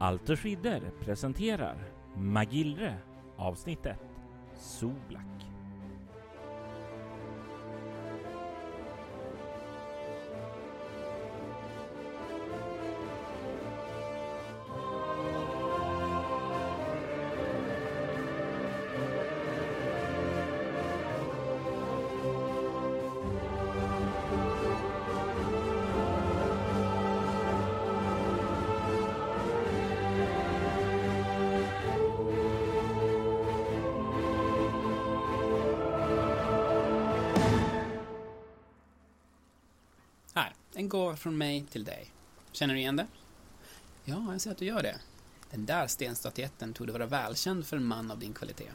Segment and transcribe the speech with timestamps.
[0.00, 1.76] Alters Ridder presenterar
[2.16, 2.94] Magillre
[3.36, 3.96] avsnitt 1
[4.56, 5.59] Soblak.
[40.90, 42.12] Gåva från mig till dig.
[42.52, 43.06] Känner du igen det?
[44.04, 44.96] Ja, jag ser att du gör det.
[45.50, 48.70] Den där stenstatyetten tog det vara välkänd för en man av din kvalitet.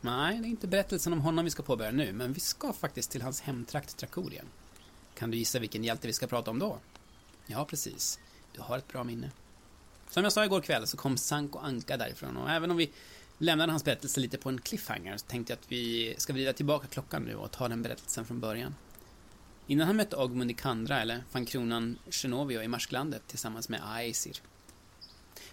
[0.00, 3.10] Nej, det är inte berättelsen om honom vi ska påbörja nu, men vi ska faktiskt
[3.10, 4.46] till hans hemtrakt Trakorien.
[5.14, 6.78] Kan du gissa vilken hjälte vi ska prata om då?
[7.46, 8.18] Ja, precis.
[8.52, 9.30] Du har ett bra minne.
[10.10, 12.90] Som jag sa igår kväll så kom Sanko Anka därifrån och även om vi
[13.38, 16.86] lämnade hans berättelse lite på en cliffhanger så tänkte jag att vi ska vrida tillbaka
[16.86, 18.74] klockan nu och ta den berättelsen från början.
[19.72, 24.40] Innan han mötte Ogmund i Kandra, eller fann kronan Genovio i Marsklandet tillsammans med Aesir.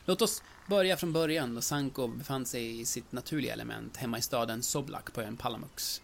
[0.05, 4.21] Låt oss börja från början då Sanko befann sig i sitt naturliga element hemma i
[4.21, 6.01] staden Soblak på ön Palamux.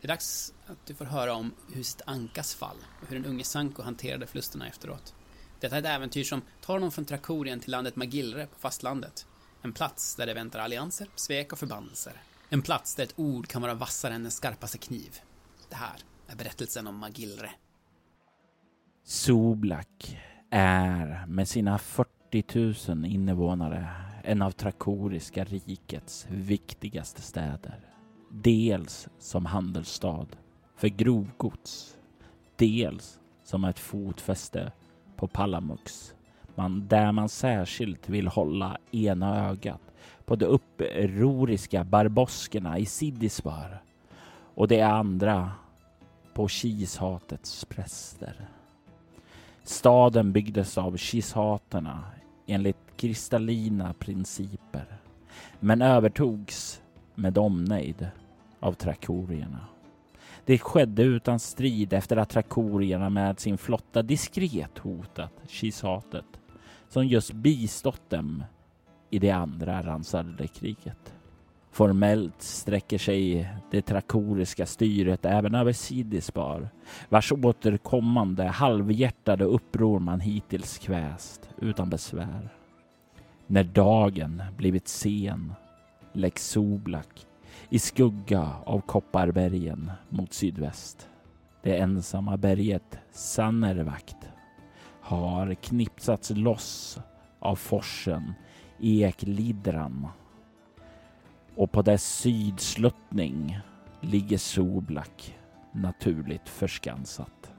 [0.00, 3.44] Det är dags att du får höra om huset Ankas fall och hur den unge
[3.44, 5.14] Sanko hanterade förlusterna efteråt.
[5.60, 9.26] Detta är ett äventyr som tar honom från Trakorien till landet Magillre på fastlandet.
[9.62, 12.22] En plats där det väntar allianser, svek och förbannelser.
[12.48, 15.20] En plats där ett ord kan vara vassare än den skarpaste kniv.
[15.68, 15.96] Det här
[16.36, 17.50] berättelsen om Magillre.
[19.04, 20.18] Soblak
[20.50, 23.88] är med sina 40 000 invånare
[24.24, 27.80] en av Trakoriska rikets viktigaste städer.
[28.30, 30.26] Dels som handelsstad
[30.76, 31.96] för grovgods,
[32.56, 34.72] dels som ett fotfäste
[35.16, 36.14] på Palamux,
[36.54, 39.80] man, där man särskilt vill hålla ena ögat
[40.24, 43.82] på de upproriska barboskerna i Sidisbar
[44.54, 45.50] och det andra
[46.34, 48.48] på kishatets präster.
[49.64, 52.04] Staden byggdes av kishaterna
[52.46, 54.86] enligt kristallina principer,
[55.60, 56.82] men övertogs
[57.14, 58.08] med omnejd
[58.60, 59.66] av trakorierna.
[60.44, 66.40] Det skedde utan strid efter att trakorierna med sin flotta diskret hotat kishatet
[66.88, 68.44] som just bistått dem
[69.10, 71.14] i det andra ransade kriget.
[71.70, 76.68] Formellt sträcker sig det trakoriska styret även över Sidisbar
[77.08, 82.48] vars återkommande halvhjärtade uppror man hittills kväst utan besvär.
[83.46, 85.52] När dagen blivit sen
[86.12, 87.26] läggs Soblak
[87.68, 91.08] i skugga av Kopparbergen mot sydväst.
[91.62, 94.16] Det ensamma berget Sannervakt
[95.00, 96.98] har knipsats loss
[97.38, 98.32] av forsen
[98.80, 100.08] Eklidran
[101.60, 103.58] och på dess sydsluttning
[104.00, 105.38] ligger Soblak
[105.72, 107.52] naturligt förskansat.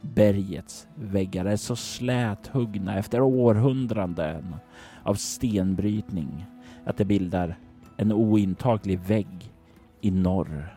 [0.00, 4.54] Bergets väggar är så släthuggna efter århundraden
[5.02, 6.46] av stenbrytning
[6.86, 7.58] att det bildar
[7.96, 9.52] en ointaglig vägg
[10.00, 10.76] i norr.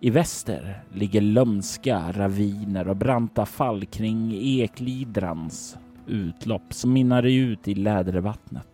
[0.00, 7.74] I väster ligger lömska raviner och branta fall kring Eklidrans utlopp som mynnar ut i
[7.74, 8.71] Lädervattnet.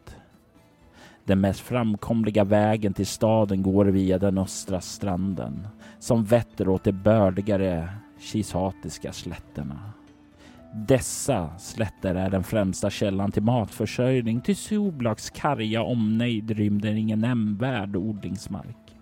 [1.28, 5.68] Den mest framkomliga vägen till staden går via den östra stranden
[5.98, 7.88] som vetter åt de bördigare
[8.20, 9.92] kisatiska slätterna.
[10.74, 14.40] Dessa slätter är den främsta källan till matförsörjning.
[14.40, 18.96] Till Soblaks karga omnejd rymder ingen nämnvärd odlingsmark.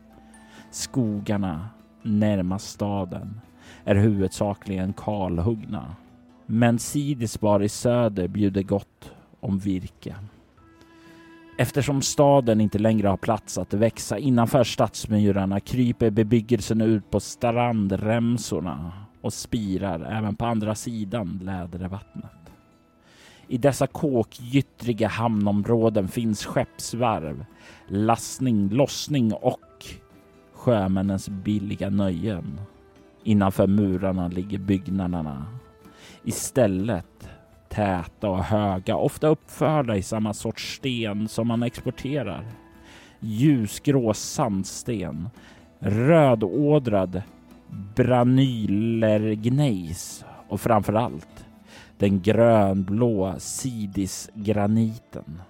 [0.71, 1.69] Skogarna
[2.03, 3.41] närmast staden
[3.85, 5.97] är huvudsakligen kalhuggna.
[6.47, 10.15] Men Sidisbar i söder bjuder gott om virke.
[11.59, 18.93] Eftersom staden inte längre har plats att växa innanför stadsmyrarna kryper bebyggelsen ut på strandremsorna
[19.21, 22.31] och spirar även på andra sidan Lädervattnet.
[23.49, 27.45] I dessa kåkgyttriga hamnområden finns skeppsvarv,
[27.89, 29.87] lastning, lossning och
[30.53, 32.61] sjömännens billiga nöjen.
[33.25, 35.47] Innanför murarna ligger byggnaderna.
[36.25, 37.29] Istället
[37.77, 42.45] täta och höga, ofta uppförda i samma sorts sten som man exporterar.
[43.21, 45.29] Ljusgrå sandsten,
[45.79, 47.23] rödådrad
[47.95, 51.47] branylergneis och framför allt
[51.99, 55.43] den grönblå sidisgraniten.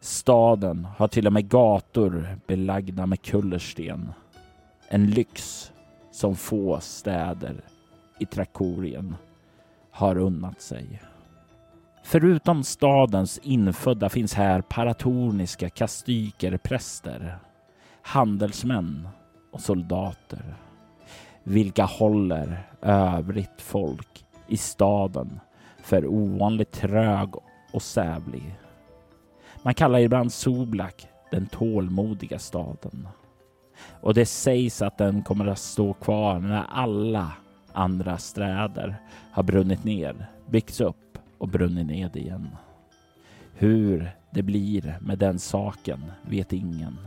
[0.00, 4.12] Staden har till och med gator belagda med kullersten.
[4.88, 5.72] En lyx
[6.10, 7.54] som få städer
[8.18, 9.16] i Trakorien
[9.94, 11.02] har unnat sig.
[12.02, 17.38] Förutom stadens infödda finns här paratorniska kastykerpräster,
[18.02, 19.08] handelsmän
[19.52, 20.54] och soldater,
[21.42, 25.40] vilka håller övrigt folk i staden
[25.82, 27.34] för ovanligt trög
[27.72, 28.58] och sävlig.
[29.62, 33.08] Man kallar ibland Soblak den tålmodiga staden.
[34.00, 37.32] Och det sägs att den kommer att stå kvar när alla
[37.74, 38.96] andra städer
[39.30, 42.48] har brunnit ner, byggts upp och brunnit ned igen.
[43.54, 46.98] Hur det blir med den saken vet ingen.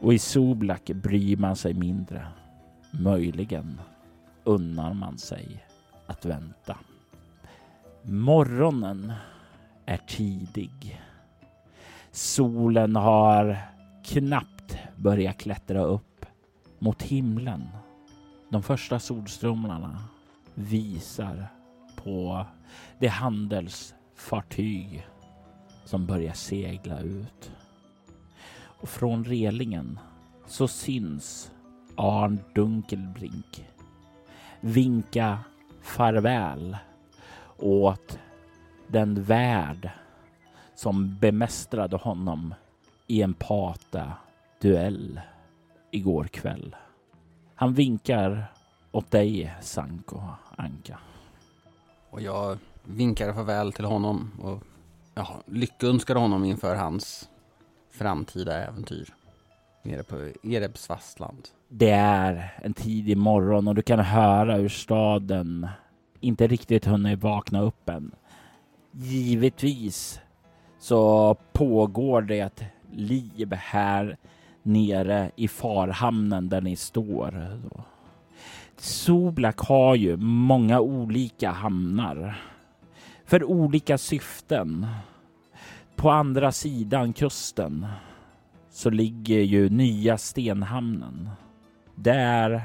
[0.00, 2.26] Och i Soblak bryr man sig mindre.
[2.90, 3.80] Möjligen
[4.44, 5.64] unnar man sig
[6.06, 6.76] att vänta.
[8.02, 9.12] Morgonen
[9.86, 11.02] är tidig.
[12.10, 13.58] Solen har
[14.04, 16.26] knappt börjat klättra upp
[16.78, 17.68] mot himlen.
[18.54, 19.98] De första solstrålarna
[20.54, 21.46] visar
[21.96, 22.46] på
[22.98, 25.06] det handelsfartyg
[25.84, 27.52] som börjar segla ut.
[28.56, 29.98] Och från relingen
[30.46, 31.52] så syns
[31.96, 33.66] Arn Dunkelbrink
[34.60, 35.38] vinka
[35.82, 36.76] farväl
[37.58, 38.18] åt
[38.88, 39.90] den värld
[40.74, 42.54] som bemästrade honom
[43.06, 45.20] i en pata-duell
[45.90, 46.76] igår kväll.
[47.54, 48.52] Han vinkar
[48.92, 50.20] åt dig, Sanko
[50.56, 50.98] Anka.
[52.10, 54.62] Och jag vinkar farväl till honom och
[55.14, 57.28] ja, lyckönskar honom inför hans
[57.90, 59.14] framtida äventyr
[59.82, 61.48] nere på Erebs fastland.
[61.68, 65.68] Det är en tidig morgon och du kan höra hur staden
[66.20, 68.14] inte riktigt hunnit vakna upp än.
[68.92, 70.20] Givetvis
[70.78, 72.62] så pågår det
[72.92, 74.16] liv här
[74.64, 77.60] nere i farhamnen där ni står.
[78.76, 82.42] Soblak har ju många olika hamnar
[83.24, 84.86] för olika syften.
[85.96, 87.86] På andra sidan kusten
[88.70, 91.30] så ligger ju nya Stenhamnen
[91.94, 92.62] där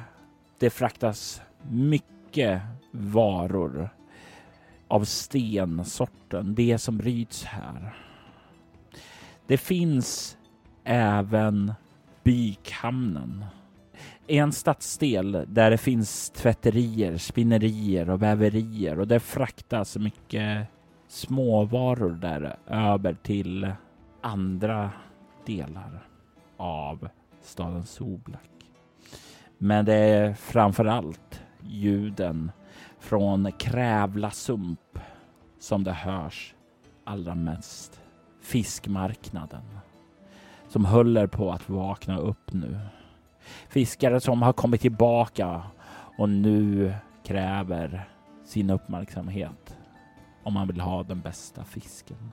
[0.60, 2.62] det fraktas mycket
[2.92, 3.90] varor
[4.88, 7.96] av stensorten, det som bryts här.
[9.48, 10.38] Det finns
[10.84, 11.74] även
[12.24, 13.46] Bykhamnen.
[14.28, 20.68] En stadsdel där det finns tvätterier, spinnerier och väverier och det fraktas mycket
[21.08, 23.72] småvaror där över till
[24.22, 24.92] andra
[25.46, 26.08] delar
[26.58, 27.10] av
[27.42, 28.50] staden Soblak.
[29.58, 32.52] Men det är framför allt ljuden
[33.00, 35.00] från Krävla sump
[35.60, 36.56] som det hörs
[37.04, 38.02] allra mest.
[38.42, 39.79] Fiskmarknaden
[40.70, 42.80] som håller på att vakna upp nu.
[43.70, 45.62] Fiskare som har kommit tillbaka
[46.18, 46.94] och nu
[47.24, 48.10] kräver
[48.46, 49.78] sin uppmärksamhet
[50.44, 52.32] om man vill ha den bästa fisken.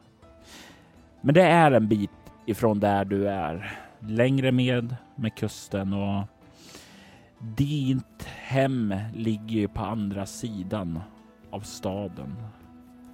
[1.21, 2.11] Men det är en bit
[2.47, 3.79] ifrån där du är.
[4.01, 6.25] Längre med med kusten och
[7.39, 11.01] ditt hem ligger ju på andra sidan
[11.51, 12.37] av staden.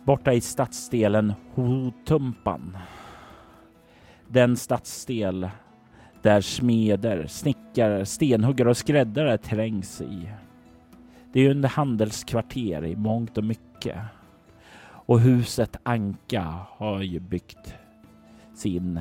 [0.04, 2.76] Borta i stadsdelen Hotumpan.
[4.32, 5.50] Den stadsdel
[6.23, 10.29] där smeder, snickare, stenhuggare och skräddare trängs i.
[11.32, 13.98] Det är ju en handelskvarter i mångt och mycket.
[14.82, 17.74] Och huset Anka har ju byggt
[18.55, 19.01] sin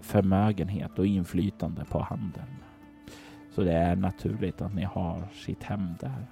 [0.00, 2.56] förmögenhet och inflytande på handeln.
[3.54, 6.26] Så det är naturligt att ni har sitt hem där.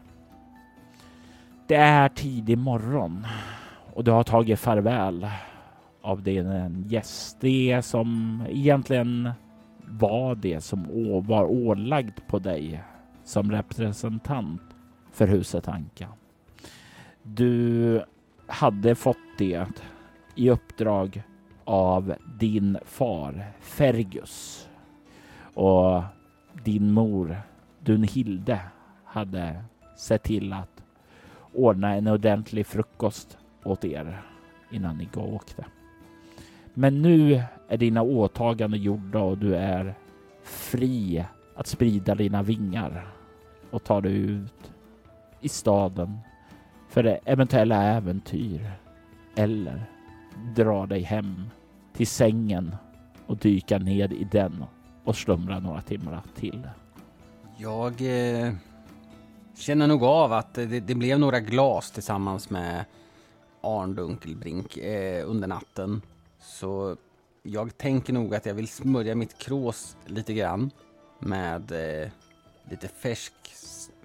[1.67, 3.27] Det är tidig morgon
[3.95, 5.29] och du har tagit farväl
[6.09, 7.37] av din gäst.
[7.41, 9.31] Det som egentligen
[9.85, 10.87] var det som
[11.27, 12.83] var ålagd på dig
[13.25, 14.63] som representant
[15.13, 16.09] för huset Anka.
[17.23, 18.03] Du
[18.47, 19.67] hade fått det
[20.35, 21.23] i uppdrag
[21.65, 24.69] av din far Fergus
[25.55, 26.03] och
[26.65, 27.37] din mor
[27.81, 28.61] Dunhilde
[29.05, 29.65] hade
[29.97, 30.83] sett till att
[31.55, 34.23] ordna en ordentlig frukost åt er
[34.71, 35.65] innan ni åkte.
[36.79, 39.95] Men nu är dina åtaganden gjorda och du är
[40.43, 43.07] fri att sprida dina vingar
[43.71, 44.73] och ta dig ut
[45.41, 46.19] i staden
[46.89, 48.73] för eventuella äventyr
[49.37, 49.85] eller
[50.57, 51.51] dra dig hem
[51.93, 52.77] till sängen
[53.27, 54.65] och dyka ned i den
[55.05, 56.69] och slumra några timmar till.
[57.57, 58.53] Jag eh,
[59.57, 62.85] känner nog av att det, det, blev några glas tillsammans med
[63.61, 66.03] Arn Dunkelbrink eh, under natten.
[66.61, 66.97] Så
[67.43, 70.71] jag tänker nog att jag vill smörja mitt krås lite grann
[71.19, 72.09] med eh,
[72.71, 73.33] lite färsk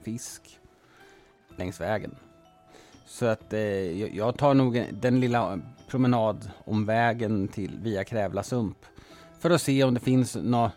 [0.03, 0.59] fisk
[1.57, 2.15] längs vägen.
[3.05, 3.59] Så att eh,
[4.15, 8.77] jag, tar nog den lilla promenadomvägen till via Krävla sump.
[9.39, 10.69] för att se om det finns någon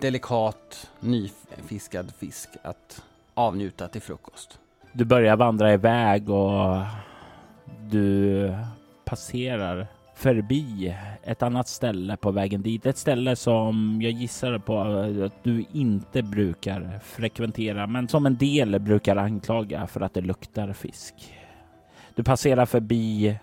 [0.00, 3.02] delikat nyfiskad fisk att
[3.34, 4.58] avnjuta till frukost.
[4.92, 6.82] Du börjar vandra iväg och
[7.90, 8.54] du
[9.04, 9.86] passerar
[10.20, 12.86] förbi ett annat ställe på vägen dit.
[12.86, 14.80] Ett ställe som jag gissar på
[15.24, 20.72] att du inte brukar frekventera, men som en del brukar anklaga för att det luktar
[20.72, 21.14] fisk.
[22.14, 23.38] Du passerar förbi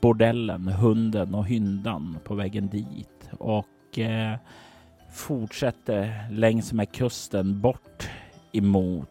[0.00, 4.36] bordellen, hunden och hyndan på vägen dit och eh,
[5.12, 8.08] fortsätter längs med kusten bort
[8.52, 9.10] emot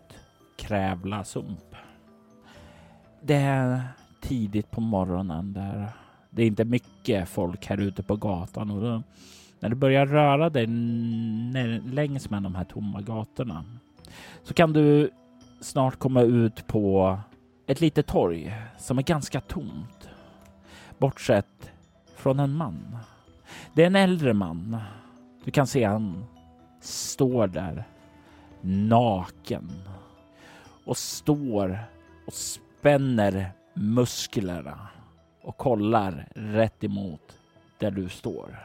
[0.57, 1.75] Krävla sump.
[3.21, 3.81] Det är
[4.21, 5.91] tidigt på morgonen där.
[6.37, 9.03] Det är inte mycket folk här ute på gatan och då,
[9.59, 10.67] när du börjar röra dig
[11.85, 13.65] längs med de här tomma gatorna
[14.43, 15.09] så kan du
[15.61, 17.17] snart komma ut på
[17.67, 20.09] ett litet torg som är ganska tomt.
[20.97, 21.71] Bortsett
[22.15, 22.97] från en man.
[23.73, 24.77] Det är en äldre man.
[25.43, 26.25] Du kan se han
[26.81, 27.83] står där
[28.61, 29.71] naken
[30.85, 31.79] och står
[32.27, 34.87] och spänner musklerna
[35.47, 37.39] och kollar rätt emot
[37.77, 38.59] där du står.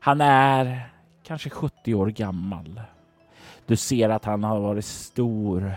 [0.00, 0.88] Han är
[1.22, 2.80] kanske 70 år gammal.
[3.66, 5.74] Du ser att han har varit stor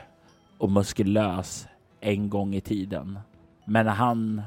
[0.57, 1.67] och muskulös
[1.99, 3.19] en gång i tiden.
[3.65, 4.41] Men han,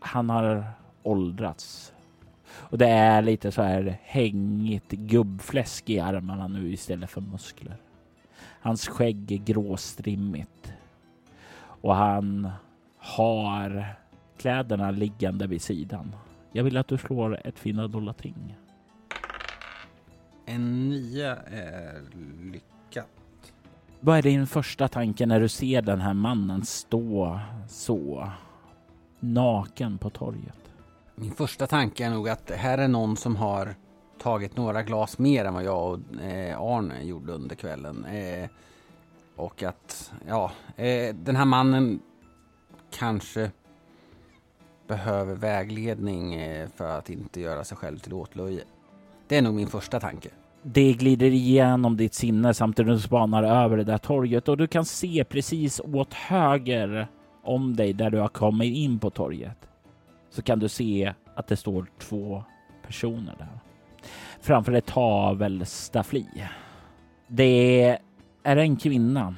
[0.00, 0.64] han har
[1.02, 1.92] åldrats.
[2.46, 7.76] Och det är lite så här hängigt gubbfläsk i armarna nu istället för muskler.
[8.60, 10.72] Hans skägg är gråstrimmigt.
[11.56, 12.50] Och han
[12.98, 13.96] har
[14.44, 16.16] kläderna liggande vid sidan.
[16.52, 18.56] Jag vill att du slår ett fina ting.
[20.46, 22.02] En nia är
[22.52, 23.08] lyckat.
[24.00, 28.30] Vad är din första tanke när du ser den här mannen stå så
[29.20, 30.72] naken på torget?
[31.14, 33.74] Min första tanke är nog att det här är någon som har
[34.18, 38.04] tagit några glas mer än vad jag och eh, Arne gjorde under kvällen.
[38.04, 38.48] Eh,
[39.36, 42.00] och att, ja, eh, den här mannen
[42.90, 43.50] kanske
[44.86, 48.60] behöver vägledning eh, för att inte göra sig själv till åtlöje.
[49.28, 50.28] Det är nog min första tanke.
[50.62, 54.66] Det glider igenom ditt sinne samtidigt som du spanar över det där torget och du
[54.66, 57.06] kan se precis åt höger
[57.42, 59.68] om dig där du har kommit in på torget.
[60.30, 62.44] Så kan du se att det står två
[62.86, 63.58] personer där.
[64.40, 66.26] Framför ett tavelstaffli.
[67.28, 67.98] Det
[68.42, 69.34] är en kvinna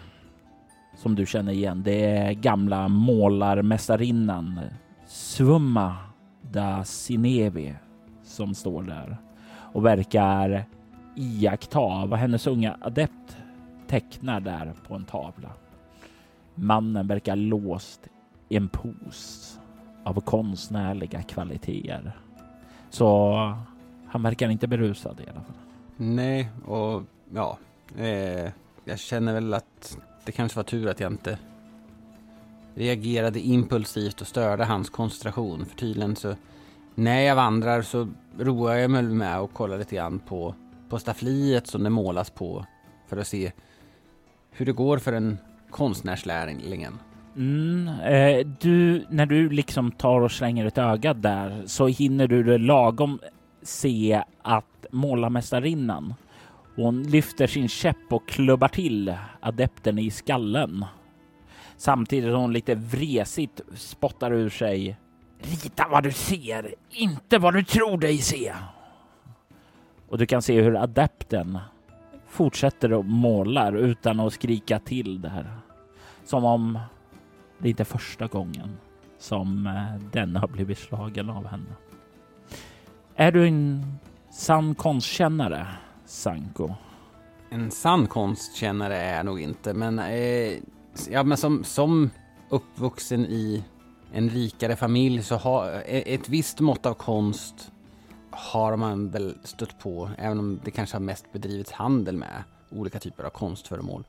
[0.96, 1.82] som du känner igen.
[1.82, 4.60] Det är gamla målarmästarinnan
[5.36, 5.96] Svumma
[6.42, 7.74] da Sinevi
[8.22, 9.16] som står där
[9.72, 10.64] och verkar
[11.16, 13.36] iaktta vad hennes unga adept
[13.86, 15.50] tecknar där på en tavla.
[16.54, 18.08] Mannen verkar låst
[18.48, 19.60] i en pos
[20.04, 22.16] av konstnärliga kvaliteter.
[22.90, 23.36] Så
[24.06, 25.56] han verkar inte berusad i alla fall.
[25.96, 27.02] Nej, och
[27.34, 27.58] ja,
[27.98, 28.52] eh,
[28.84, 31.38] jag känner väl att det kanske var tur att jag inte
[32.76, 35.66] reagerade impulsivt och störde hans koncentration.
[35.66, 36.34] För tydligen så
[36.94, 40.54] när jag vandrar så roar jag mig med att kolla lite grann på,
[40.88, 42.66] på staffliet som det målas på
[43.08, 43.52] för att se
[44.50, 45.38] hur det går för den
[45.70, 46.98] konstnärslärlingen.
[47.36, 52.42] Mm, eh, du, när du liksom tar och slänger ett öga där så hinner du
[52.42, 53.18] det lagom
[53.62, 56.14] se att målarmästarinnan
[56.76, 60.84] hon lyfter sin käpp och klubbar till adepten i skallen.
[61.76, 64.96] Samtidigt som hon lite vresigt spottar ur sig.
[65.38, 68.54] Rita vad du ser, inte vad du tror dig se.
[70.08, 71.58] Och du kan se hur adepten
[72.28, 75.50] fortsätter att måla utan att skrika till där.
[76.24, 76.78] Som om
[77.58, 78.76] det inte är första gången
[79.18, 81.74] som eh, den har blivit slagen av henne.
[83.14, 83.98] Är du en
[84.30, 85.66] sann konstkännare,
[86.04, 86.74] Sanko?
[87.50, 90.52] En sann konstkännare är jag nog inte, men, eh,
[91.10, 92.10] ja, men som, som
[92.48, 93.64] uppvuxen i
[94.12, 97.72] en rikare familj så har eh, ett visst mått av konst
[98.30, 102.98] har man väl stött på, även om det kanske har mest bedrivits handel med olika
[102.98, 104.04] typer av konstföremål.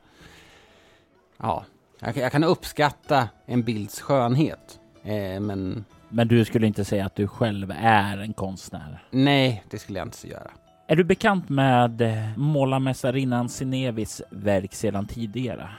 [1.37, 1.65] Ja,
[1.99, 5.85] jag, jag kan uppskatta en bilds skönhet, eh, men...
[6.09, 9.03] Men du skulle inte säga att du själv är en konstnär?
[9.11, 10.51] Nej, det skulle jag inte göra.
[10.87, 12.03] Är du bekant med
[12.37, 15.69] målarmästarinnan Sinevis verk sedan tidigare?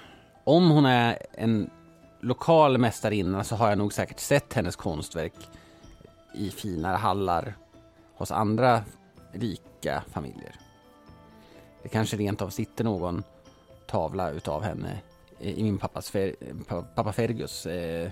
[0.48, 1.70] Om hon är en
[2.20, 5.34] lokal mästarinna så har jag nog säkert sett hennes konstverk
[6.34, 7.54] i finare hallar
[8.14, 8.82] hos andra
[9.32, 10.54] rika familjer.
[11.82, 13.22] Det kanske rent av sitter någon
[13.86, 15.00] tavla utav henne
[15.38, 16.34] i min pappas fer,
[16.94, 18.10] pappa Fergus eh,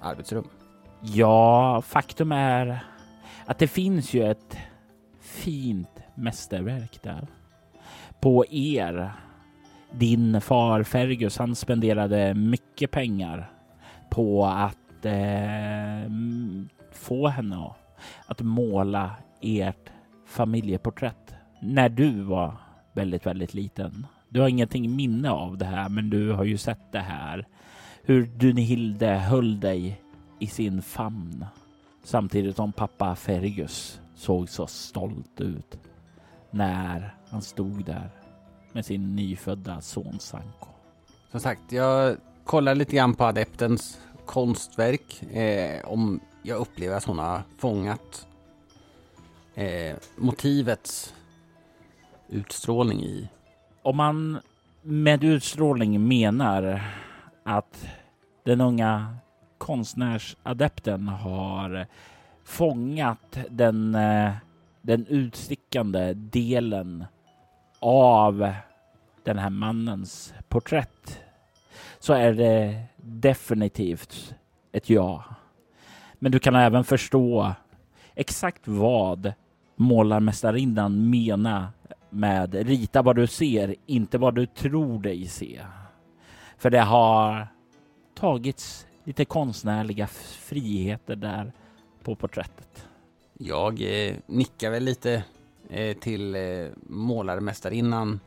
[0.00, 0.48] arbetsrum.
[1.00, 2.86] Ja, faktum är
[3.46, 4.56] att det finns ju ett
[5.20, 7.26] fint mästerverk där.
[8.20, 9.12] På er.
[9.98, 13.50] Din far Fergus, han spenderade mycket pengar
[14.10, 16.10] på att eh,
[16.92, 17.70] få henne
[18.26, 19.10] att måla
[19.40, 19.90] ert
[20.26, 22.56] familjeporträtt när du var
[22.92, 24.06] väldigt, väldigt liten.
[24.28, 27.46] Du har ingenting minne av det här, men du har ju sett det här.
[28.02, 30.00] Hur Dunhilde höll dig
[30.38, 31.46] i sin famn
[32.04, 35.78] samtidigt som pappa Fergus såg så stolt ut
[36.50, 38.23] när han stod där
[38.74, 40.68] med sin nyfödda son Sanko.
[41.30, 45.22] Som sagt, jag kollar lite grann på adeptens konstverk.
[45.22, 48.26] Eh, om jag upplever att hon har fångat
[49.54, 51.14] eh, motivets
[52.28, 53.28] utstrålning i.
[53.82, 54.40] Om man
[54.82, 56.82] med utstrålning menar
[57.44, 57.86] att
[58.44, 59.16] den unga
[59.58, 61.86] konstnärsadepten har
[62.44, 64.32] fångat den, eh,
[64.82, 67.04] den utstickande delen
[67.84, 68.52] av
[69.22, 71.20] den här mannens porträtt
[71.98, 74.34] så är det definitivt
[74.72, 75.24] ett ja.
[76.14, 77.52] Men du kan även förstå
[78.14, 79.32] exakt vad
[79.76, 81.66] målarmästarinnan menar
[82.10, 85.60] med rita vad du ser, inte vad du tror dig se.
[86.58, 87.48] För det har
[88.14, 91.52] tagits lite konstnärliga friheter där
[92.02, 92.88] på porträttet.
[93.38, 95.24] Jag eh, nickar väl lite
[95.70, 98.20] eh, till eh, målarmästarinnan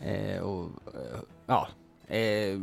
[0.00, 1.68] eh, och eh, ja,
[2.06, 2.60] eh,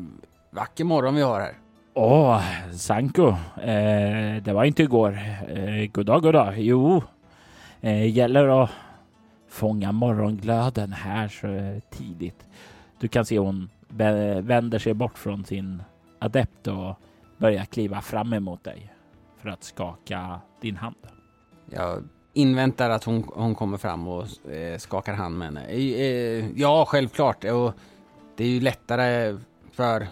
[0.49, 1.53] vacker morgon vi har här.
[1.93, 3.27] Åh, Sanko,
[3.61, 5.19] eh, det var inte igår.
[5.47, 6.53] Eh, goddag, goddag.
[6.57, 7.03] Jo,
[8.07, 8.69] gäller att
[9.49, 12.45] fånga morgonglöden här så tidigt.
[12.99, 13.69] Du kan se hon
[14.41, 15.83] vänder sig bort från sin
[16.19, 16.95] adept och
[17.37, 18.93] börjar kliva fram emot dig
[19.37, 20.95] för att skaka din hand.
[21.69, 22.03] Jag
[22.39, 25.65] inväntar att hon, hon kommer fram och eh, skakar hand med henne.
[25.65, 27.43] Eh, ja, självklart.
[27.43, 27.73] Och
[28.35, 29.37] det är ju lättare
[29.71, 30.07] för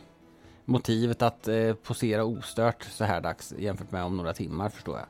[0.65, 5.07] motivet att eh, posera ostört så här dags jämfört med om några timmar förstår jag.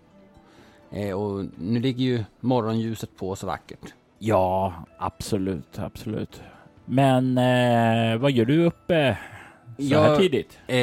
[0.92, 3.94] Eh, och nu ligger ju morgonljuset på så vackert.
[4.20, 6.42] Ja, absolut, absolut.
[6.86, 9.18] Men eh, vad gör du uppe
[9.78, 10.60] så jag, här tidigt?
[10.68, 10.78] Eh,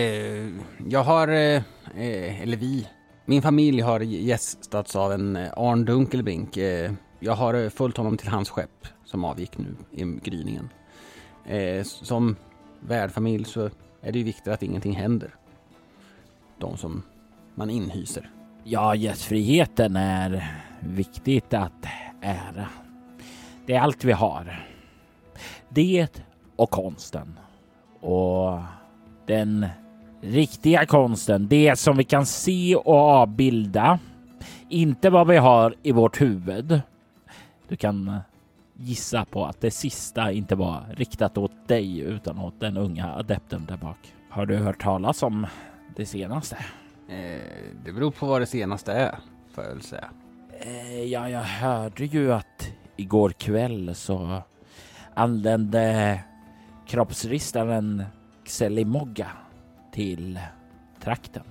[0.90, 1.62] jag har, eh,
[1.96, 2.88] eh, eller vi,
[3.24, 6.56] min familj har gästats av en eh, Arn Dunkelbrink.
[6.56, 10.68] Eh, jag har eh, följt honom till hans skepp som avgick nu i gryningen.
[11.84, 12.36] som
[12.80, 15.34] värdfamilj så är det ju viktigt att ingenting händer.
[16.58, 17.02] De som
[17.54, 18.30] man inhyser.
[18.64, 21.86] Ja, gästfriheten är viktigt att
[22.20, 22.68] ära.
[23.66, 24.66] Det är allt vi har.
[25.68, 26.08] Det
[26.56, 27.38] och konsten.
[28.00, 28.60] Och
[29.26, 29.66] den
[30.24, 33.98] riktiga konsten, det som vi kan se och avbilda.
[34.68, 36.80] Inte vad vi har i vårt huvud.
[37.68, 38.18] Du kan
[38.74, 43.66] gissa på att det sista inte var riktat åt dig utan åt den unga adepten
[43.66, 44.14] där bak.
[44.30, 45.46] Har du hört talas om
[45.96, 46.56] det senaste?
[47.08, 47.40] Eh,
[47.84, 49.18] det beror på vad det senaste är,
[49.54, 50.08] får jag väl säga.
[50.60, 54.42] Eh, ja, jag hörde ju att igår kväll så
[55.14, 56.20] anlände
[56.86, 58.04] kroppsristaren
[58.44, 59.28] Xelimogga
[59.94, 60.38] till
[61.00, 61.42] trakten.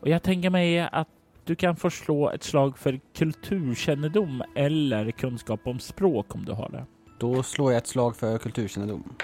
[0.00, 1.08] Och jag tänker mig att
[1.44, 6.68] du kan få slå ett slag för kulturkännedom eller kunskap om språk om du har
[6.68, 6.84] det.
[7.18, 9.14] Då slår jag ett slag för kulturkännedom.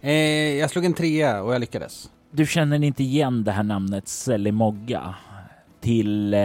[0.00, 0.12] Eh,
[0.58, 2.10] jag slog en trea och jag lyckades.
[2.30, 5.14] Du känner inte igen det här namnet Selimogga
[5.80, 6.40] till eh,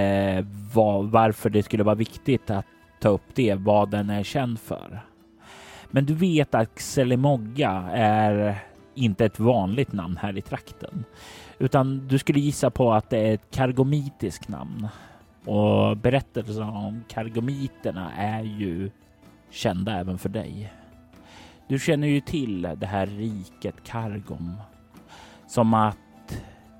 [0.73, 2.65] var, varför det skulle vara viktigt att
[2.99, 5.02] ta upp det, vad den är känd för.
[5.91, 8.63] Men du vet att Selimogga är
[9.00, 11.06] inte ett vanligt namn här i trakten,
[11.60, 14.88] utan du skulle gissa på att det är ett kargomitiskt namn.
[15.46, 18.92] Och berättelserna om kargomiterna är ju
[19.50, 20.74] kända även för dig.
[21.68, 24.56] Du känner ju till det här riket Kargom
[25.48, 25.98] som att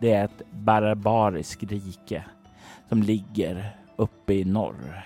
[0.02, 2.24] det är ett barbariskt rike
[2.90, 5.06] som ligger uppe i norr.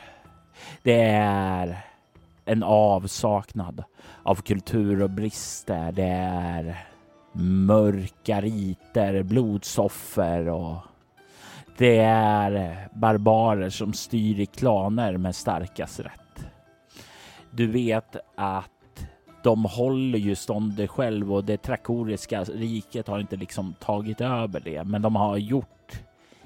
[0.84, 1.86] Det är
[2.46, 3.84] en avsaknad
[4.24, 5.92] av kultur och brister.
[5.92, 6.93] Det är
[7.42, 10.78] mörka riter, blodsoffer och
[11.78, 16.46] det är eh, barbarer som styr i klaner med starkast rätt.
[17.52, 18.70] Du vet att
[19.44, 24.84] de håller ju ståndet själv och det trakoriska riket har inte liksom tagit över det,
[24.84, 26.04] men de har gjort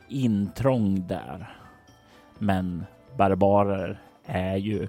[0.08, 1.58] intrång där.
[2.40, 2.86] Men
[3.18, 4.88] barbarer är ju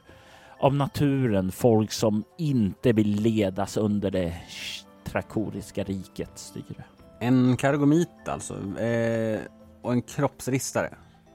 [0.61, 4.35] av naturen folk som inte vill ledas under det
[5.09, 6.85] trakoriska rikets styre.
[7.21, 8.55] En kargomit alltså.
[8.79, 9.40] Eh,
[9.83, 10.94] och en kroppsristare.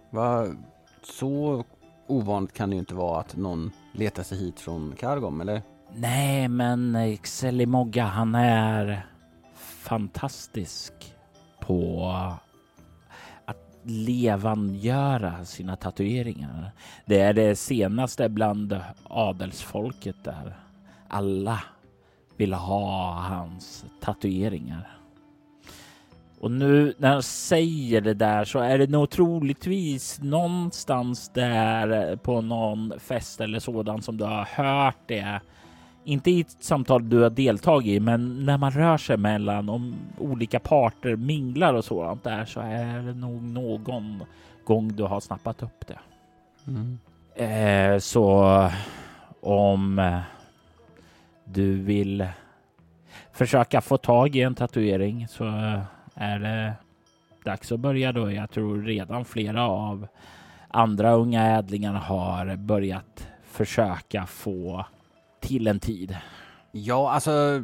[0.09, 0.47] Va,
[1.03, 1.63] så
[2.07, 5.61] ovanligt kan det ju inte vara att någon letar sig hit från Kargom, eller?
[5.95, 9.07] Nej, men Xelimogga, han är
[9.55, 10.93] fantastisk
[11.59, 12.07] på
[13.45, 16.71] att levandegöra sina tatueringar.
[17.05, 20.59] Det är det senaste bland adelsfolket där.
[21.07, 21.63] Alla
[22.37, 24.97] vill ha hans tatueringar.
[26.43, 32.41] Och nu när han säger det där så är det nog troligtvis någonstans där på
[32.41, 35.39] någon fest eller sådant som du har hört det.
[36.03, 39.95] Inte i ett samtal du har deltagit i, men när man rör sig mellan om
[40.17, 44.23] olika parter minglar och sådant där så är det nog någon
[44.63, 45.99] gång du har snappat upp det.
[46.67, 46.99] Mm.
[47.35, 48.69] Eh, så
[49.41, 49.99] om
[51.45, 52.27] du vill
[53.31, 55.43] försöka få tag i en tatuering så
[56.15, 56.73] är det
[57.45, 58.31] dags att börja då.
[58.31, 60.07] Jag tror redan flera av
[60.67, 64.85] andra unga ädlingar har börjat försöka få
[65.39, 66.17] till en tid.
[66.71, 67.63] Ja, alltså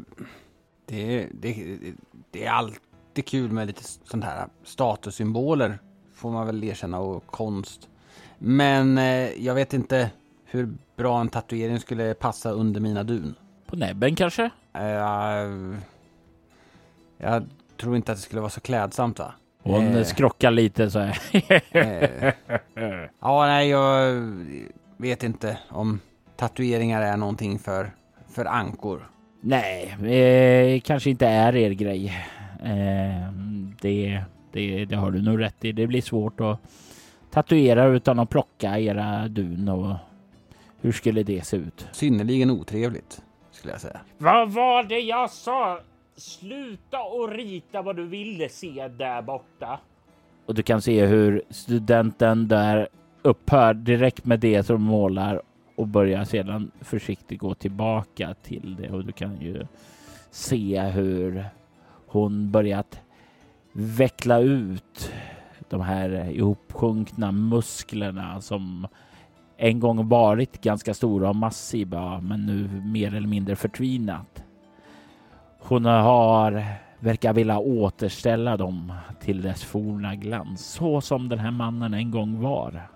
[0.85, 1.77] det, det,
[2.31, 5.79] det är alltid kul med lite sånt här statussymboler
[6.13, 7.89] får man väl erkänna och konst.
[8.37, 10.11] Men eh, jag vet inte
[10.45, 13.35] hur bra en tatuering skulle passa under mina dun.
[13.69, 14.43] På näbben kanske?
[14.77, 15.77] Uh,
[17.17, 17.45] jag
[17.77, 19.33] tror inte att det skulle vara så klädsamt va?
[19.63, 20.03] Hon Eh.
[20.03, 21.17] skrockar lite så här.
[21.71, 22.33] Eh,
[23.21, 24.23] ja, nej, jag
[24.97, 25.99] vet inte om
[26.37, 27.91] tatueringar är någonting för,
[28.29, 29.09] för ankor.
[29.41, 32.07] Nej, eh, kanske inte är er grej.
[32.63, 33.31] Eh,
[33.81, 35.71] det, det, det har du nog rätt i.
[35.71, 36.59] Det blir svårt att
[37.31, 39.95] tatuera utan att plocka era dun och
[40.81, 41.87] hur skulle det se ut?
[41.91, 43.21] Synnerligen otrevligt,
[43.59, 43.99] skulle jag säga.
[44.17, 45.79] Vad var det jag sa?
[46.15, 49.79] Sluta och rita vad du ville se där borta.
[50.45, 52.87] Och du kan se hur studenten där
[53.21, 55.41] upphör direkt med det som målar
[55.75, 59.65] och börjar sedan försiktigt gå tillbaka till det och du kan ju
[60.31, 61.45] se hur
[62.07, 63.01] hon börjat
[63.71, 65.11] veckla ut
[65.69, 68.87] de här ihopsjunkna musklerna som
[69.61, 74.43] en gång varit ganska stora och massiva men nu mer eller mindre förtvinat.
[75.59, 76.63] Hon har
[76.99, 82.41] verkar vilja återställa dem till dess forna glans så som den här mannen en gång
[82.41, 82.89] var.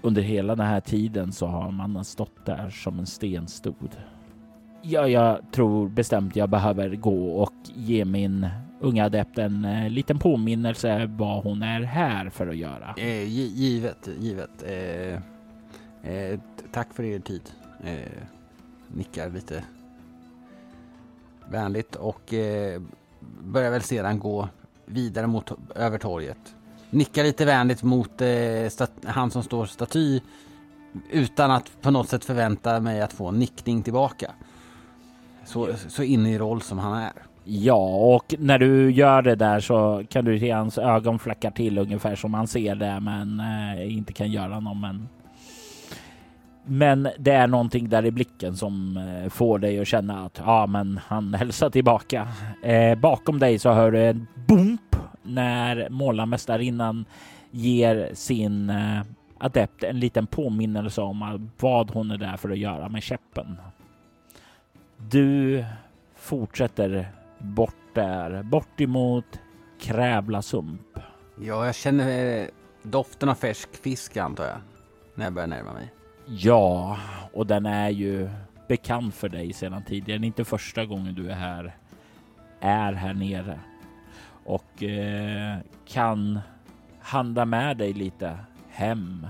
[0.00, 3.96] Under hela den här tiden så har mannen stått där som en stenstod.
[4.82, 8.48] Ja, jag tror bestämt jag behöver gå och ge min
[8.82, 12.94] unga adepten en liten påminnelse vad hon är här för att göra.
[12.96, 14.62] Eh, givet, givet.
[14.62, 15.14] Eh,
[16.12, 16.40] eh,
[16.72, 17.42] tack för er tid.
[17.84, 17.98] Eh,
[18.88, 19.64] nickar lite
[21.50, 22.82] vänligt och eh,
[23.44, 24.48] börjar väl sedan gå
[24.86, 26.54] vidare mot över torget.
[26.90, 30.20] Nickar lite vänligt mot eh, stat- han som står staty
[31.10, 34.30] utan att på något sätt förvänta mig att få en nickning tillbaka.
[35.44, 37.12] Så, så inne i roll som han är.
[37.44, 41.78] Ja, och när du gör det där så kan du se hans ögon flacka till
[41.78, 44.80] ungefär som man ser det, men eh, inte kan göra någon.
[44.80, 45.08] Men,
[46.64, 50.66] men det är någonting där i blicken som eh, får dig att känna att ja,
[50.66, 52.28] men han hälsar tillbaka.
[52.62, 57.04] Eh, bakom dig så hör du en bump när målarmästarinnan
[57.50, 59.00] ger sin eh,
[59.38, 63.56] adept en liten påminnelse om vad hon är där för att göra med käppen.
[64.96, 65.64] Du
[66.16, 67.08] fortsätter
[67.42, 69.40] bort där, bort emot
[69.82, 70.98] Krävla sump.
[71.40, 72.46] Ja, jag känner eh,
[72.82, 74.58] doften av färsk fisk antar jag.
[75.14, 75.92] När jag börjar närma mig.
[76.26, 76.98] Ja,
[77.32, 78.30] och den är ju
[78.68, 80.18] bekant för dig sedan tidigare.
[80.18, 81.76] Det är inte första gången du är här,
[82.60, 83.60] är här nere
[84.44, 86.40] och eh, kan
[87.00, 88.38] handla med dig lite
[88.70, 89.26] hem.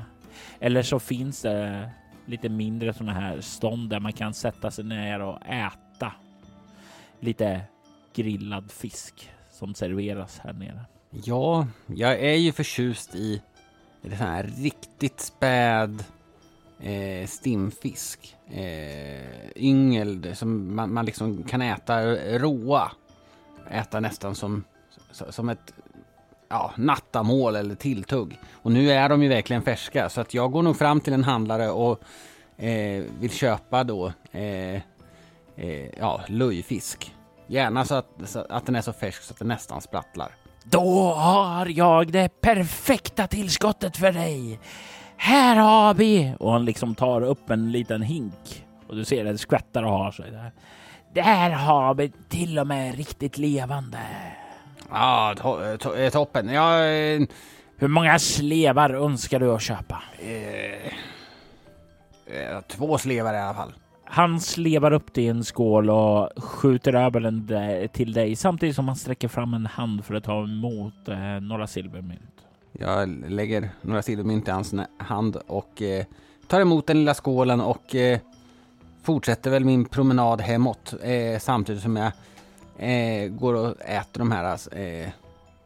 [0.61, 1.90] Eller så finns det
[2.27, 6.12] lite mindre sådana här stånd där man kan sätta sig ner och äta
[7.20, 7.61] lite
[8.14, 10.85] grillad fisk som serveras här nere.
[11.11, 13.42] Ja, jag är ju förtjust i
[14.03, 16.05] det här riktigt späd
[16.81, 18.37] eh, stimfisk.
[18.51, 22.01] Eh, yngel som man, man liksom kan äta
[22.38, 22.92] råa.
[23.70, 24.64] Äta nästan som,
[25.11, 25.75] som ett
[26.48, 28.38] ja, nattamål eller tilltugg.
[28.53, 31.25] Och nu är de ju verkligen färska så att jag går nog fram till en
[31.25, 32.01] handlare och
[32.57, 34.75] eh, vill köpa då eh,
[35.57, 37.14] eh, ja, löjfisk.
[37.46, 40.28] Gärna så att, så att den är så färsk så att den nästan sprattlar.
[40.64, 44.61] Då har jag det perfekta tillskottet för dig.
[45.16, 46.35] Här har vi!
[46.38, 50.11] Och han liksom tar upp en liten hink och du ser den skvättar och har
[50.11, 50.52] sig där.
[51.14, 53.98] Där har vi till och med riktigt levande.
[54.90, 56.48] Ja, to to eh, toppen.
[56.48, 57.20] Ja, eh,
[57.76, 60.02] Hur många slevar önskar du att köpa?
[60.18, 60.87] eh,
[62.37, 63.72] eh, två slevar i alla fall.
[64.14, 67.48] Han slevar upp det i en skål och skjuter över den
[67.88, 71.66] till dig samtidigt som han sträcker fram en hand för att ta emot eh, några
[71.66, 72.46] silvermynt.
[72.72, 76.05] Jag lägger några silvermynt i hans hand och eh,
[76.46, 78.18] tar emot den lilla skålen och eh,
[79.03, 82.12] fortsätter väl min promenad hemåt eh, samtidigt som jag
[82.77, 85.09] eh, går och äter de här eh,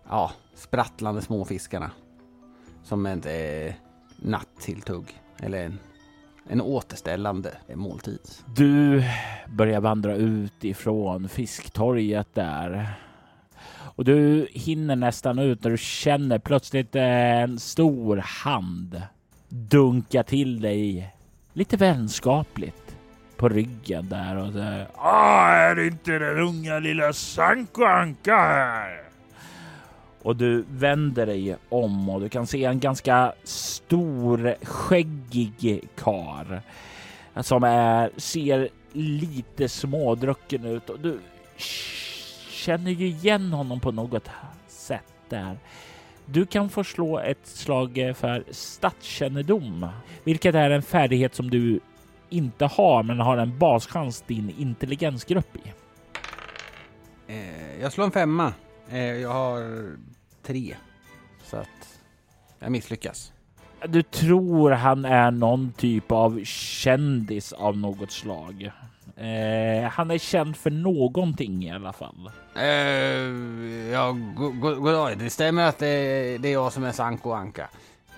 [0.08, 1.90] ja, sprattlande småfiskarna.
[2.84, 3.74] Som ett eh,
[4.16, 5.72] nattilltugg eller
[6.48, 8.20] en, återställande måltid.
[8.54, 9.02] Du
[9.48, 12.90] börjar vandra ut ifrån fisktorget där.
[13.96, 19.02] Och du hinner nästan ut när du känner plötsligt en stor hand
[19.48, 21.14] dunka till dig
[21.52, 22.96] lite vänskapligt
[23.36, 29.05] på ryggen där och säger Ah, är inte den unga lilla Sanko Anka här?
[30.26, 36.62] Och du vänder dig om och du kan se en ganska stor skäggig kar
[37.40, 41.18] som är, ser lite smådrucken ut och du
[42.48, 44.28] känner ju igen honom på något
[44.68, 45.58] sätt där.
[46.24, 49.86] Du kan få slå ett slag för stadskännedom,
[50.24, 51.80] vilket är en färdighet som du
[52.28, 55.72] inte har, men har en baschans din intelligensgrupp i.
[57.26, 58.52] Eh, jag slår en femma.
[58.90, 59.60] Eh, jag har
[60.46, 60.76] tre.
[61.44, 61.98] Så att
[62.58, 63.32] jag misslyckas.
[63.86, 68.70] Du tror han är någon typ av kändis av något slag.
[69.16, 72.30] Eh, han är känd för någonting i alla fall.
[72.56, 72.64] Eh,
[73.92, 75.18] ja, go- go- goddag.
[75.18, 77.68] Det stämmer att det, det är jag som är Sanko Anka.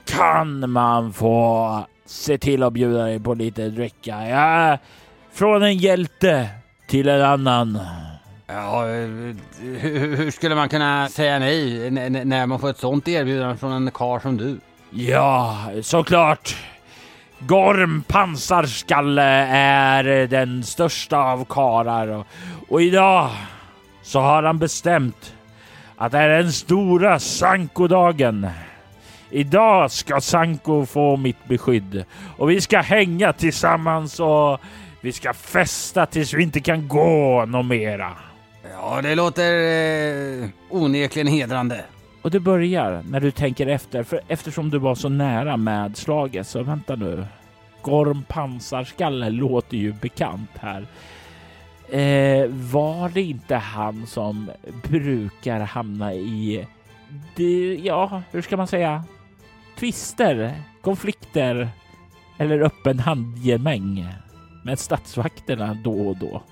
[0.05, 4.29] Kan man få se till att bjuda dig på lite dricka?
[4.29, 4.79] Ja,
[5.33, 6.49] från en hjälte
[6.89, 7.79] till en annan.
[8.51, 13.73] Ja, eh, hur, skulle man kunna säga nej när man får ett sånt erbjudande från
[13.73, 14.61] en karl som du?
[14.91, 16.57] Ja, såklart.
[17.39, 22.27] Gorm pansarskalle är den största av karar och,
[22.69, 23.31] och idag
[24.03, 25.35] så har han bestämt
[25.97, 28.49] att det är den stora Sanko-dagen.
[29.31, 32.05] Idag ska Sanko få mitt beskydd
[32.37, 34.61] och vi ska hänga tillsammans och
[35.01, 38.13] vi ska festa tills vi inte kan gå något mera.
[38.73, 39.53] Ja, det låter
[40.43, 41.85] eh, onekligen hedrande.
[42.23, 46.47] Och det börjar när du tänker efter, för eftersom du var så nära med slaget
[46.47, 47.27] så vänta nu.
[47.83, 50.87] Gorm pansarskalle låter ju bekant här.
[51.89, 54.51] Eh, var det inte han som
[54.83, 56.67] brukar hamna i,
[57.37, 59.05] det, ja, hur ska man säga,
[59.79, 61.69] tvister, konflikter
[62.39, 64.07] eller öppen handgemäng
[64.65, 66.43] med statsvakterna då och då?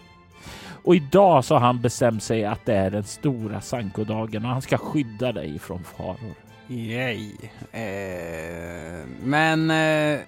[0.86, 4.62] Och idag så har han bestämt sig att det är den stora Sankodagen och han
[4.62, 6.34] ska skydda dig från faror.
[6.68, 7.30] Yay.
[7.72, 10.20] Eh, men eh,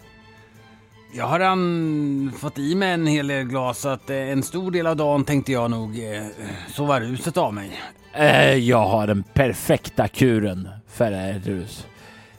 [1.15, 4.71] jag har redan fått i mig en hel del glas så att eh, en stor
[4.71, 6.23] del av dagen tänkte jag nog eh,
[6.69, 7.81] sova ruset av mig.
[8.13, 11.87] Eh, jag har den perfekta kuren för er rus.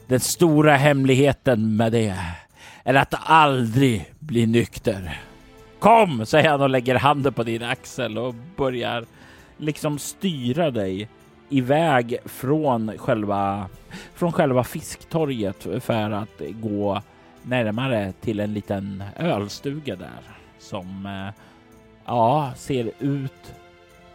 [0.06, 2.14] Den stora hemligheten med det
[2.84, 5.20] är att aldrig bli nykter.
[5.80, 9.04] Kom, säger han och lägger handen på din axel och börjar
[9.56, 11.08] liksom styra dig
[11.48, 13.68] iväg från själva,
[14.14, 17.02] från själva fisktorget för att gå
[17.42, 21.42] närmare till en liten ölstuga där som eh,
[22.04, 23.54] ja, ser ut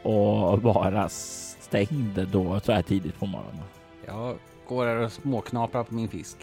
[0.03, 3.63] att vara stängd då så här tidigt på morgonen.
[4.05, 4.35] Jag
[4.67, 6.37] går här och småknaprar på min fisk.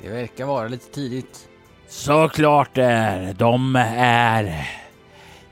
[0.00, 1.48] Det verkar vara lite tidigt.
[1.92, 4.68] Såklart är de är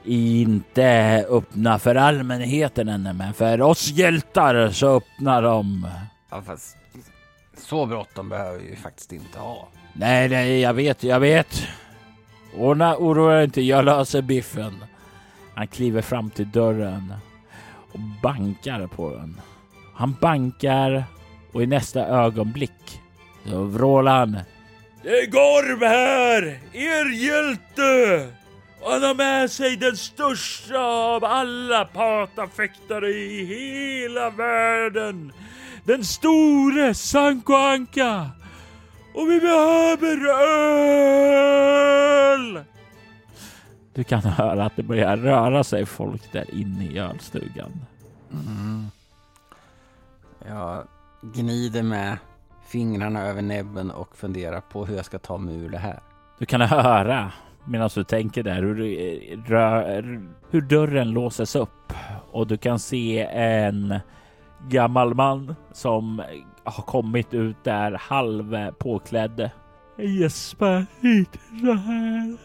[0.04, 5.86] inte öppna för allmänheten ännu, men för oss hjältar så öppnar de.
[6.30, 6.76] Ja, fast
[7.56, 9.68] så bråttom behöver vi ju faktiskt inte ha.
[9.92, 11.62] Nej, nej, jag vet, jag vet.
[12.56, 14.84] Ordna, oroa dig inte, jag löser biffen.
[15.54, 17.14] Han kliver fram till dörren
[17.92, 19.40] och bankar på den.
[19.94, 21.04] Han bankar
[21.52, 23.00] och i nästa ögonblick
[23.44, 24.36] så vrålar han.
[25.02, 26.42] Det är Gorm här!
[26.72, 28.28] Er hjälte!
[28.84, 35.32] Han har med sig den största av alla patafäktare i hela världen.
[35.84, 38.30] Den store Sanko Anka!
[39.14, 40.26] Och vi behöver
[41.38, 42.64] öl!
[43.94, 47.72] Du kan höra att det börjar röra sig folk där inne i ölstugan.
[50.48, 50.86] Jag
[51.22, 52.18] gnider med
[52.70, 56.00] fingrarna över näbben och funderar på hur jag ska ta mig ur det här.
[56.38, 57.32] Du kan höra
[57.64, 58.76] medan du tänker där hur,
[59.46, 61.92] rör, hur dörren låses upp
[62.32, 63.94] och du kan se en
[64.68, 66.22] gammal man som
[66.64, 69.50] har kommit ut där halv påklädd.
[69.96, 72.36] Jesper, hit så här.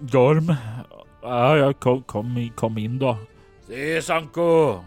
[0.00, 0.54] Gorm.
[1.22, 3.16] Ja, jag kom, kom, kom in då.
[3.68, 4.80] Se Sanko!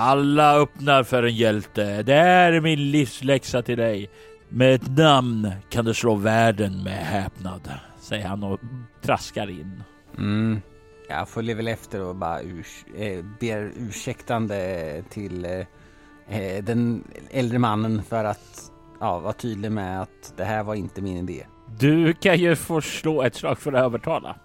[0.00, 2.02] Alla öppnar för en hjälte.
[2.02, 4.10] Det är min livsläxa till dig.
[4.48, 8.60] Med ett namn kan du slå världen med häpnad, säger han och
[9.02, 9.82] traskar in.
[10.18, 10.60] Mm.
[11.08, 17.58] Jag följer väl efter och bara urs eh, ber ursäktande till eh, eh, den äldre
[17.58, 21.46] mannen för att ja, vara tydlig med att det här var inte min idé.
[21.78, 24.36] Du kan ju få slå ett slag för att övertala.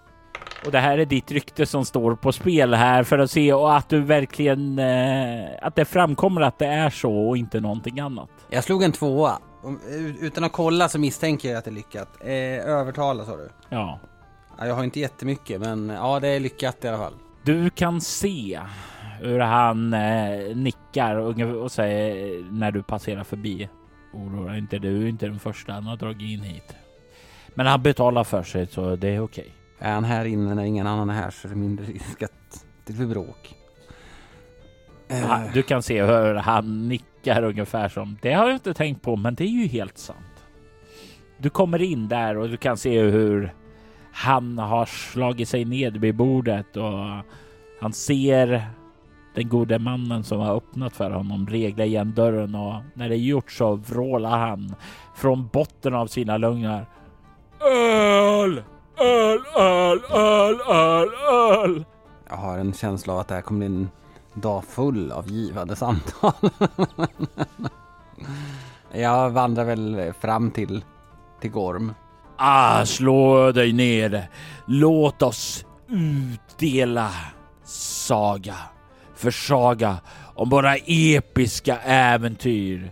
[0.64, 3.76] Och det här är ditt rykte som står på spel här för att se och
[3.76, 8.28] att du verkligen eh, att det framkommer att det är så och inte någonting annat.
[8.50, 9.38] Jag slog en tvåa.
[10.20, 12.08] Utan att kolla så misstänker jag att det är lyckat.
[12.20, 13.48] Eh, övertala sa du?
[13.68, 13.98] Ja.
[14.58, 14.66] ja.
[14.66, 17.14] Jag har inte jättemycket men ja det är lyckat i alla fall.
[17.42, 18.60] Du kan se
[19.20, 23.68] hur han eh, nickar och, och säger när du passerar förbi.
[24.12, 26.76] Oroa inte, du är inte den första han har dragit in hit.
[27.54, 29.54] Men han betalar för sig så det är okej.
[29.84, 32.66] Är han här inne när ingen annan är här så är det mindre risk att
[32.86, 33.54] det blir bråk.
[35.12, 35.52] Uh.
[35.54, 39.34] Du kan se hur han nickar ungefär som det har jag inte tänkt på, men
[39.34, 40.44] det är ju helt sant.
[41.38, 43.54] Du kommer in där och du kan se hur
[44.12, 47.24] han har slagit sig ned vid bordet och
[47.80, 48.66] han ser
[49.34, 53.18] den gode mannen som har öppnat för honom regla igen dörren och när det är
[53.18, 54.74] gjort så vrålar han
[55.16, 56.86] från botten av sina lungor.
[57.60, 58.62] Öl!
[58.96, 61.84] Öl, öl, öl, öl, öl!
[62.28, 63.90] Jag har en känsla av att det här kommer bli en
[64.34, 66.32] dag full av givande samtal.
[68.92, 70.84] jag vandrar väl fram till,
[71.40, 71.94] till Gorm.
[72.36, 74.28] Ah, slå dig ner.
[74.66, 77.10] Låt oss utdela
[77.64, 78.54] saga
[79.14, 79.96] för saga
[80.34, 82.90] om våra episka äventyr.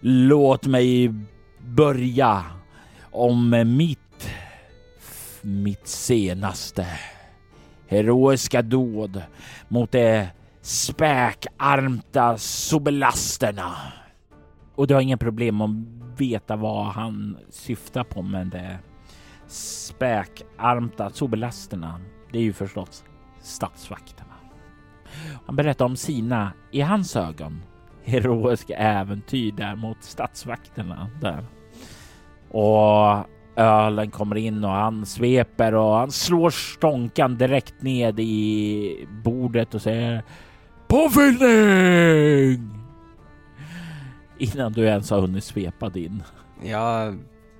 [0.00, 1.14] Låt mig
[1.60, 2.44] börja
[3.12, 4.03] om mitt
[5.44, 6.86] mitt senaste
[7.86, 9.22] heroiska dåd
[9.68, 10.26] mot de
[10.60, 13.74] späkarmta sobelasterna.
[14.74, 15.70] Och du har inga problem att
[16.20, 18.76] veta vad han syftar på med de
[19.46, 22.00] späkarmta sobelasterna.
[22.32, 23.04] Det är ju förstås
[23.42, 24.34] statsvakterna.
[25.46, 27.62] Han berättar om sina, i hans ögon,
[28.04, 31.44] heroiska äventyr där mot statsvakterna där.
[32.50, 33.26] Och
[33.56, 39.82] ölen kommer in och han sveper och han slår stånkan direkt ned i bordet och
[39.82, 40.24] säger
[40.88, 42.70] Påfyllning!
[44.38, 46.22] Innan du ens har hunnit svepa din.
[46.62, 47.18] Jag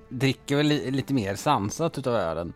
[0.09, 2.53] dricker väl lite mer sansat utav ölen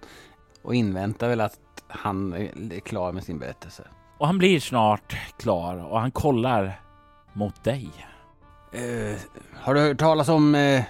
[0.61, 3.83] och inväntar väl att han är klar med sin berättelse.
[4.17, 6.81] Och han blir snart klar och han kollar
[7.33, 7.89] mot dig.
[8.75, 9.17] Uh,
[9.53, 10.81] har du hört talas om uh,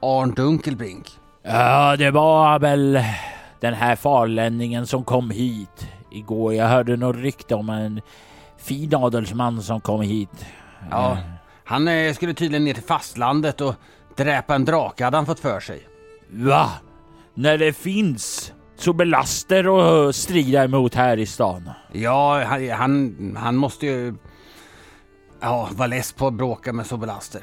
[0.00, 1.18] Arn Dunkelbrink?
[1.48, 3.00] Ja, det var väl
[3.60, 6.54] den här farlänningen som kom hit igår.
[6.54, 8.00] Jag hörde något rykte om en
[8.58, 10.46] fin adelsman som kom hit.
[10.90, 11.18] Ja, eh.
[11.64, 13.74] han eh, skulle tydligen ner till fastlandet och
[14.16, 15.88] dräpa en drake hade han fått för sig.
[16.30, 16.70] Va?
[17.34, 19.64] När det finns sobelaster
[20.08, 21.70] att strida emot här i stan?
[21.92, 24.14] Ja, han, han, han måste ju
[25.40, 27.42] ja, vara less på att bråka med sobelaster.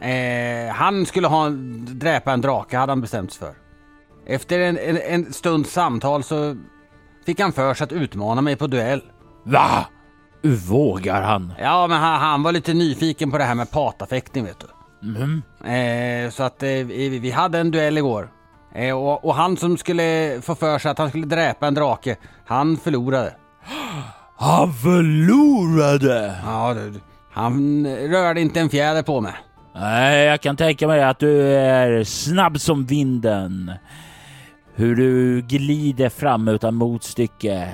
[0.00, 1.48] Eh, han skulle ha
[1.88, 3.54] dräpa en drake hade han bestämt sig för.
[4.26, 6.56] Efter en, en, en stunds samtal så
[7.26, 9.02] fick han för sig att utmana mig på duell.
[9.44, 9.86] Va?
[10.42, 11.52] Hur vågar han?
[11.58, 14.66] Ja, men han, han, var lite nyfiken på det här med patafäktning vet du.
[15.02, 15.42] Mm.
[15.64, 18.30] Eh, så att eh, vi, vi, hade en duell igår.
[18.74, 22.16] Eh, och, och, han som skulle få för sig att han skulle dräpa en drake,
[22.46, 23.34] han förlorade.
[24.36, 26.36] Han förlorade?
[26.44, 27.00] Ja, du,
[27.32, 29.34] han rörde inte en fjäder på mig.
[29.80, 33.72] Nej, jag kan tänka mig att du är snabb som vinden.
[34.74, 37.68] Hur du glider fram utan motstycke.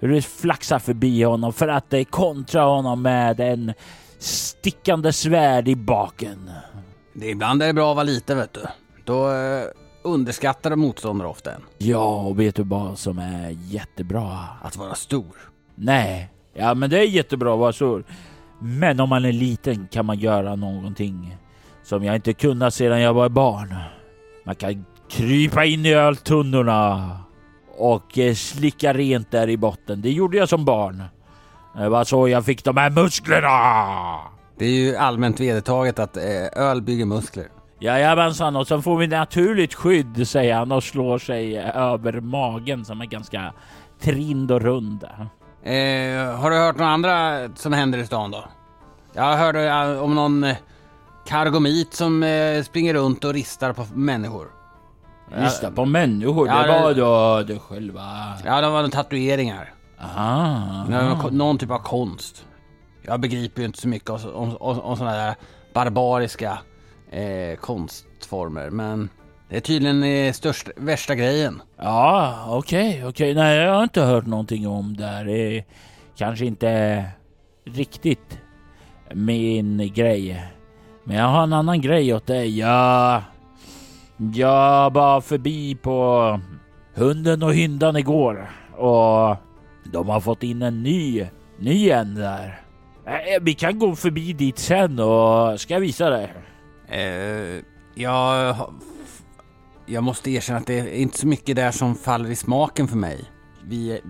[0.00, 3.72] Hur du flaxar förbi honom för att kontra honom med en
[4.18, 6.50] stickande svärd i baken.
[7.14, 8.66] Det ibland är det bra att vara liten vet du.
[9.04, 9.64] Då eh,
[10.02, 11.62] underskattar motståndare ofta en.
[11.78, 14.38] Ja, och vet du vad som är jättebra?
[14.62, 15.36] Att vara stor.
[15.74, 18.04] Nej, ja men det är jättebra att vara stor.
[18.58, 21.36] Men om man är liten kan man göra någonting
[21.82, 23.74] som jag inte kunnat sedan jag var barn.
[24.44, 27.10] Man kan krypa in i öltunnorna
[27.78, 30.02] och eh, slicka rent där i botten.
[30.02, 31.02] Det gjorde jag som barn.
[31.76, 33.48] Det var så jag fick de här musklerna.
[34.58, 36.22] Det är ju allmänt vedertaget att eh,
[36.56, 37.46] öl bygger muskler.
[37.80, 43.00] Jajamensan, och så får vi naturligt skydd säger han och slår sig över magen som
[43.00, 43.52] är ganska
[44.00, 45.04] trind och rund.
[45.68, 48.44] Eh, har du hört några andra som händer i stan då?
[49.12, 50.56] Jag hörde eh, om någon eh,
[51.26, 52.24] kargomit som
[52.66, 54.48] springer runt och ristar på människor.
[55.36, 58.02] Lyssna på människor, Ja, det var då det själva...
[58.44, 59.74] Ja, det var tatueringar.
[60.00, 60.84] Aha.
[60.88, 62.44] Någon, någon typ av konst.
[63.02, 65.34] Jag begriper ju inte så mycket om, om, om sådana där
[65.74, 66.58] barbariska
[67.10, 68.70] eh, konstformer.
[68.70, 69.08] Men
[69.48, 71.62] det är tydligen eh, störst, värsta grejen.
[71.76, 73.34] Ja, okej, okej.
[73.34, 75.24] Nej, jag har inte hört någonting om det här.
[75.24, 75.64] Det är
[76.16, 77.02] kanske inte
[77.64, 78.38] riktigt
[79.12, 80.44] min grej.
[81.04, 82.58] Men jag har en annan grej åt dig.
[82.58, 83.22] Jag,
[84.34, 86.40] jag var förbi på
[86.94, 89.36] hunden och hyndan igår och
[89.92, 91.26] de har fått in en ny,
[91.58, 92.60] ny en där.
[93.06, 96.32] Eh, Vi kan gå förbi dit sen och ska jag visa dig.
[96.88, 97.62] Eh,
[97.94, 98.56] jag,
[99.88, 102.96] jag måste erkänna att det är inte så mycket där som faller i smaken för
[102.96, 103.24] mig.
[103.64, 104.00] Vi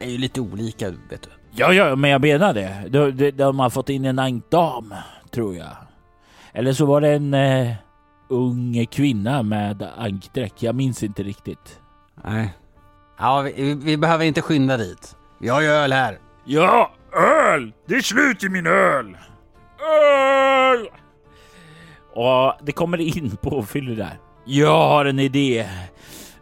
[0.00, 1.28] är, ju lite olika, vet du.
[1.50, 2.84] Ja, ja, men jag menar det.
[2.88, 4.94] De, de, de har fått in en ankdam,
[5.30, 5.76] tror jag.
[6.52, 7.72] Eller så var det en eh,
[8.28, 10.62] ung kvinna med ankdräkt.
[10.62, 11.80] Jag minns inte riktigt.
[12.24, 12.54] Nej.
[13.18, 15.16] Ja, vi, vi, vi behöver inte skynda dit.
[15.40, 16.18] Vi har ju öl här.
[16.44, 17.72] Ja, öl!
[17.86, 19.16] Det är slut i min öl!
[19.80, 20.88] Öl!
[22.14, 24.18] Och det kommer in påfyller där.
[24.44, 25.68] Jag har en idé.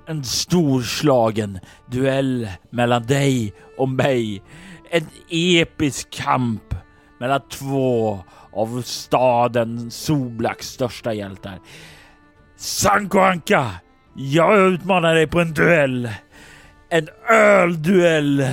[0.06, 4.42] En storslagen duell mellan dig och mig.
[4.90, 6.74] En episk kamp
[7.20, 8.18] mellan två
[8.52, 11.58] av staden Soblaks största hjältar.
[12.56, 13.70] Sanko Anka!
[14.14, 16.10] Jag utmanar dig på en duell.
[16.88, 18.46] En ölduell!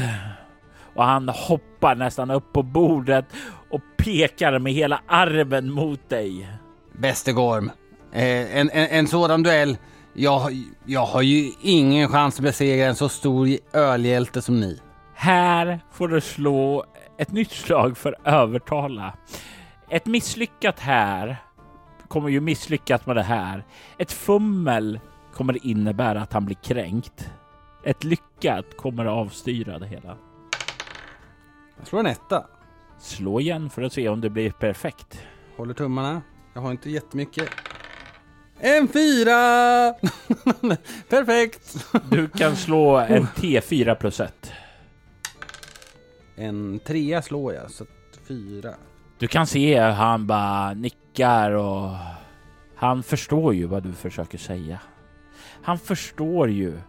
[0.95, 3.25] Och han hoppar nästan upp på bordet
[3.69, 6.49] och pekar med hela armen mot dig.
[6.97, 7.71] Bäste Gorm.
[8.13, 9.77] Eh, en, en, en sådan duell.
[10.13, 10.51] Jag, har-
[10.85, 14.79] jag har ju ingen chans att besegra en så stor ölhjälte som ni.
[15.15, 16.85] Här får du slå
[17.17, 19.13] ett nytt slag för övertala.
[19.89, 21.37] Ett misslyckat här
[22.07, 23.63] kommer ju misslyckat med det här.
[23.97, 24.99] Ett fummel
[25.33, 27.29] kommer innebära att han blir kränkt.
[27.83, 30.17] Ett lyckat kommer avstyra det hela.
[31.77, 32.45] Jag slår en etta.
[32.99, 35.21] Slå igen för att se om det blir perfekt.
[35.57, 36.21] Håller tummarna.
[36.53, 37.49] Jag har inte jättemycket.
[38.61, 39.93] En fyra!
[41.09, 41.87] Perfekt!
[42.11, 44.51] Du kan slå en T4 plus 1.
[46.35, 48.73] En trea slår jag, så att fyra.
[49.17, 51.91] Du kan se hur han bara nickar och
[52.75, 54.79] han förstår ju vad du försöker säga.
[55.63, 56.79] Han förstår ju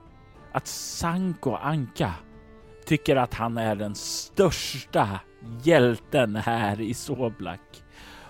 [0.53, 2.15] att Sanko Anka
[2.87, 5.21] tycker att han är den största
[5.63, 7.83] hjälten här i Soblak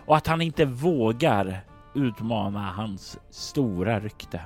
[0.07, 1.61] och att han inte vågar
[1.95, 4.41] utmana hans stora rykte.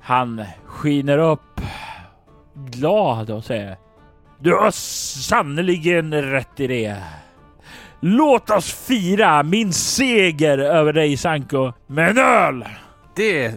[0.00, 1.60] Han skiner upp
[2.54, 3.76] glad och säger
[4.38, 7.02] Du har sannerligen rätt i det.
[8.00, 12.64] Låt oss fira min seger över dig Sanko med en öl!
[13.16, 13.54] Det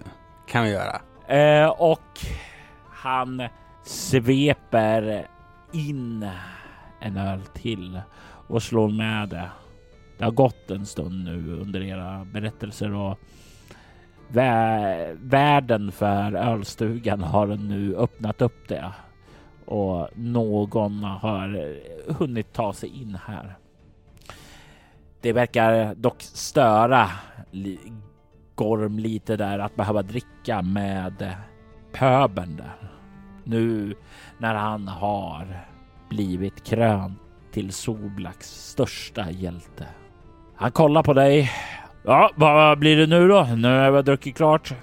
[0.48, 1.02] kan vi göra.
[1.28, 2.20] Eh, och
[2.92, 3.44] han
[3.84, 5.28] sveper
[5.72, 6.30] in
[7.00, 8.02] en öl till
[8.48, 9.50] och slår med det.
[10.18, 13.20] Det har gått en stund nu under era berättelser och
[14.30, 18.92] vä- världen för ölstugan har nu öppnat upp det
[19.66, 21.76] och någon har
[22.14, 23.58] hunnit ta sig in här.
[25.22, 27.10] Det verkar dock störa
[28.56, 31.36] Gorm lite där att behöva dricka med
[31.94, 32.92] pöbeln där.
[33.44, 33.96] Nu
[34.38, 35.66] när han har
[36.10, 37.20] blivit krönt
[37.52, 39.88] till Soblaks största hjälte.
[40.58, 41.52] Han kollar på dig.
[42.04, 43.44] Ja, vad blir det nu då?
[43.44, 44.74] Nu har vi druckit klart.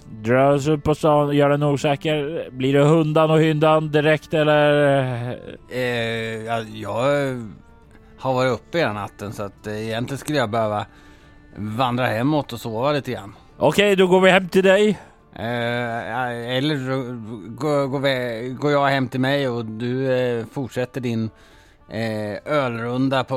[0.55, 2.49] Oss upp på stan, gör en osäker.
[2.51, 4.73] Blir det hundan och hyndan direkt eller?
[5.71, 5.81] Eh,
[6.45, 6.93] jag, jag
[8.19, 10.87] har varit uppe hela natten så att eh, egentligen skulle jag behöva
[11.57, 13.35] vandra hemåt och sova lite grann.
[13.59, 14.99] Okej, då går vi hem till dig.
[15.37, 16.77] Eh, eller
[17.49, 21.31] går, går, går jag hem till mig och du eh, fortsätter din
[21.89, 23.35] eh, ölrunda på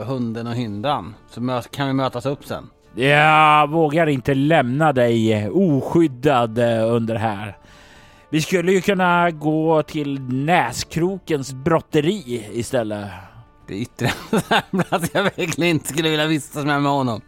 [0.00, 1.14] eh, hunden och hyndan.
[1.30, 2.70] Så kan vi mötas upp sen.
[2.94, 7.56] Jag vågar inte lämna dig oskyddad eh, under här.
[8.30, 13.08] Vi skulle ju kunna gå till Näskrokens brotteri istället.
[13.68, 14.12] Det yttrar
[14.88, 17.20] att jag verkligen inte skulle vilja vistas med, med honom.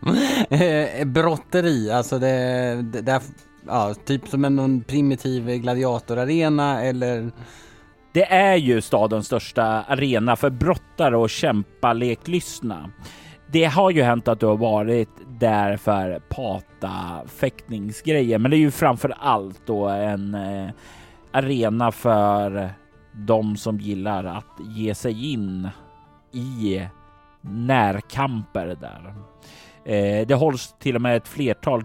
[0.50, 3.22] Eh, brotteri, alltså det, det där,
[3.66, 7.30] ja, typ som en primitiv gladiatorarena eller
[8.12, 12.90] det är ju stadens största arena för brottare och kämpaleklystna.
[13.52, 18.70] Det har ju hänt att du har varit där för pata-fäktningsgrejer, men det är ju
[18.70, 20.70] framför allt då en eh,
[21.32, 22.70] arena för
[23.12, 25.68] de som gillar att ge sig in
[26.32, 26.86] i
[27.40, 29.14] närkamper där.
[29.84, 31.84] Eh, det hålls till och med ett flertal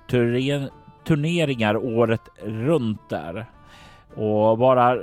[1.05, 3.45] turneringar året runt där
[4.15, 4.97] och bara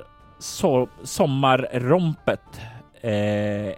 [0.45, 2.61] so sommarrompet
[3.01, 3.75] eh,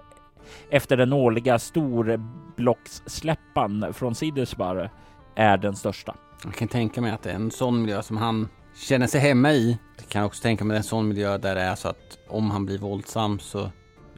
[0.71, 4.91] efter den årliga storblockssläppan från Sidersbar
[5.37, 6.15] är den största.
[6.45, 9.53] Jag kan tänka mig att det är en sån miljö som han känner sig hemma
[9.53, 9.79] i.
[9.97, 12.67] Jag kan också tänka mig en sån miljö där det är så att om han
[12.67, 13.71] blir våldsam så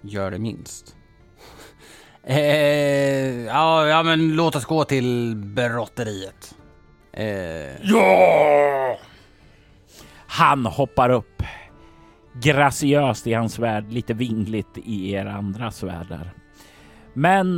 [0.02, 0.96] gör det minst.
[2.22, 6.54] eh, ja, ja, men låt oss gå till brotteriet.
[7.12, 7.82] Eh...
[7.82, 8.98] Ja!
[10.26, 11.37] Han hoppar upp
[12.32, 16.30] graciöst i hans värld, lite vingligt i er andras världar.
[17.14, 17.56] Men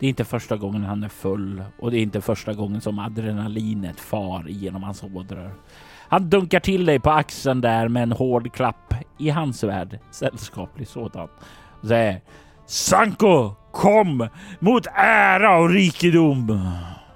[0.00, 2.98] det är inte första gången han är full och det är inte första gången som
[2.98, 5.54] adrenalinet far genom hans ådror.
[6.08, 10.88] Han dunkar till dig på axeln där med en hård klapp i hans värld, sällskaplig
[10.88, 11.28] sådan.
[11.82, 12.20] Säger
[12.66, 16.68] Sanko, kom mot ära och rikedom.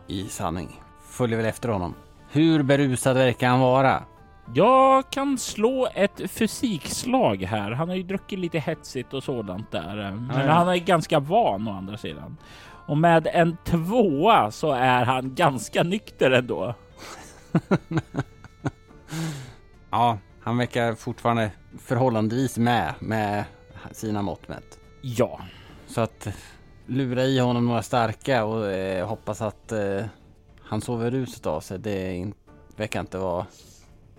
[0.09, 0.81] I sanning
[1.11, 1.95] följer väl efter honom.
[2.31, 4.03] Hur berusad verkar han vara?
[4.53, 7.71] Jag kan slå ett fysikslag här.
[7.71, 10.53] Han har ju druckit lite hetsigt och sådant där, men ja, ja.
[10.53, 12.37] han är ganska van å andra sidan.
[12.87, 16.75] Och med en tvåa så är han ganska nykter ändå.
[19.91, 23.45] ja, han verkar fortfarande förhållandevis med med
[23.93, 24.79] sina mått mätt.
[25.03, 25.41] Ja.
[25.87, 26.29] Så att
[26.87, 30.05] lura i honom några starka och eh, hoppas att eh,
[30.63, 31.79] han sover ruset av sig.
[31.79, 32.33] Det
[32.77, 33.47] verkar inte vara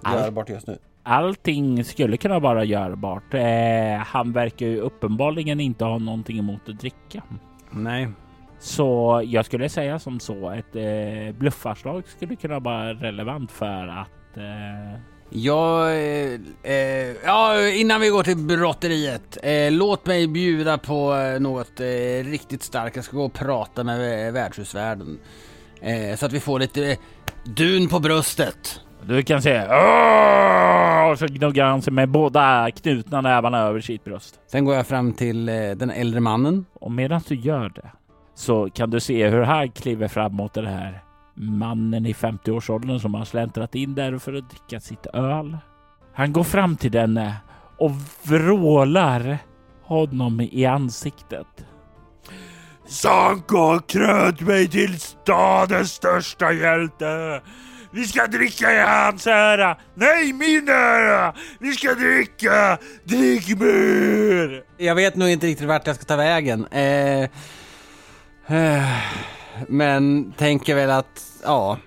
[0.05, 0.19] All...
[0.19, 0.77] görbart just nu.
[1.03, 3.33] Allting skulle kunna vara görbart.
[3.33, 7.23] Eh, han verkar ju uppenbarligen inte ha någonting emot att dricka.
[7.71, 8.07] Nej,
[8.59, 14.37] så jag skulle säga som så, ett eh, bluffarslag skulle kunna vara relevant för att
[14.37, 14.99] eh...
[15.29, 19.37] Ja, eh, eh, ja, innan vi går till brotteriet.
[19.43, 22.95] Eh, låt mig bjuda på eh, något eh, riktigt starkt.
[22.95, 25.19] Jag ska gå och prata med värdshusvärden.
[26.17, 26.97] så att vi får lite
[27.43, 28.81] dun på bröstet.
[29.07, 31.11] Du kan säga Åh!
[31.11, 34.39] och så gnuggar han sig med båda knutna nävarna över sitt bröst.
[34.47, 36.65] Sen går jag fram till den äldre mannen.
[36.73, 37.91] Och medan du gör det
[38.35, 41.03] så kan du se hur han kliver fram mot den här
[41.35, 45.57] mannen i 50-årsåldern som har släntrat in där för att dricka sitt öl.
[46.13, 47.35] Han går fram till denne
[47.77, 47.91] och
[48.23, 49.37] vrålar
[49.83, 51.65] honom i ansiktet.
[52.87, 57.41] Sanko kröt mig till stadens största hjälte.
[57.95, 59.77] Vi ska dricka i hans ära.
[59.93, 61.33] Nej, min ära.
[61.59, 62.77] Vi ska dricka.
[63.03, 64.63] Drick mer.
[64.77, 66.65] Jag vet nog inte riktigt vart jag ska ta vägen.
[66.65, 67.29] Eh...
[69.67, 71.77] Men tänker väl att, ja.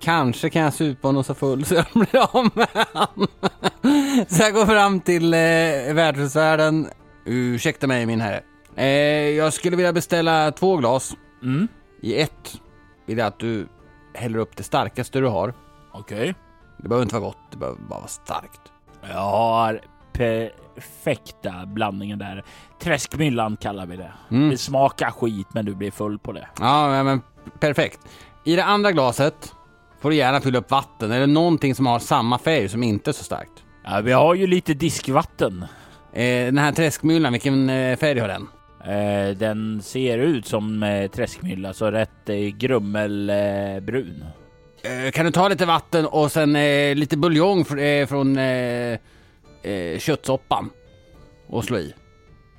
[0.00, 3.26] Kanske kan jag supa honom så full så jag blir av med han.
[4.28, 5.38] Så jag går fram till eh,
[5.94, 6.86] värdshusvärden.
[7.26, 8.42] Ursäkta mig min herre.
[8.76, 8.86] Eh,
[9.28, 11.16] jag skulle vilja beställa två glas.
[11.42, 11.68] Mm.
[12.02, 12.60] I ett
[13.06, 13.66] vill jag att du
[14.14, 15.54] häller upp det starkaste du har.
[15.92, 16.34] Okej.
[16.78, 18.60] Det behöver inte vara gott, det behöver bara vara starkt.
[19.02, 19.80] Jag har
[20.12, 22.44] perfekta blandningen där.
[22.82, 24.12] Träskmyllan kallar vi det.
[24.30, 24.50] Mm.
[24.50, 26.48] Det smakar skit men du blir full på det.
[26.60, 27.22] Ja, men
[27.60, 28.00] perfekt.
[28.44, 29.54] I det andra glaset
[30.00, 33.12] får du gärna fylla upp vatten eller någonting som har samma färg som inte är
[33.12, 33.64] så starkt.
[33.84, 35.64] Ja, vi har ju lite diskvatten.
[36.12, 38.48] Eh, den här träskmyllan, vilken eh, färg har den?
[38.84, 44.24] Eh, den ser ut som eh, träskmylla, så rätt eh, grummelbrun.
[45.12, 46.52] Kan du ta lite vatten och sen
[46.98, 48.38] lite buljong fr från
[49.98, 50.70] köttsoppan
[51.48, 51.94] och slå i.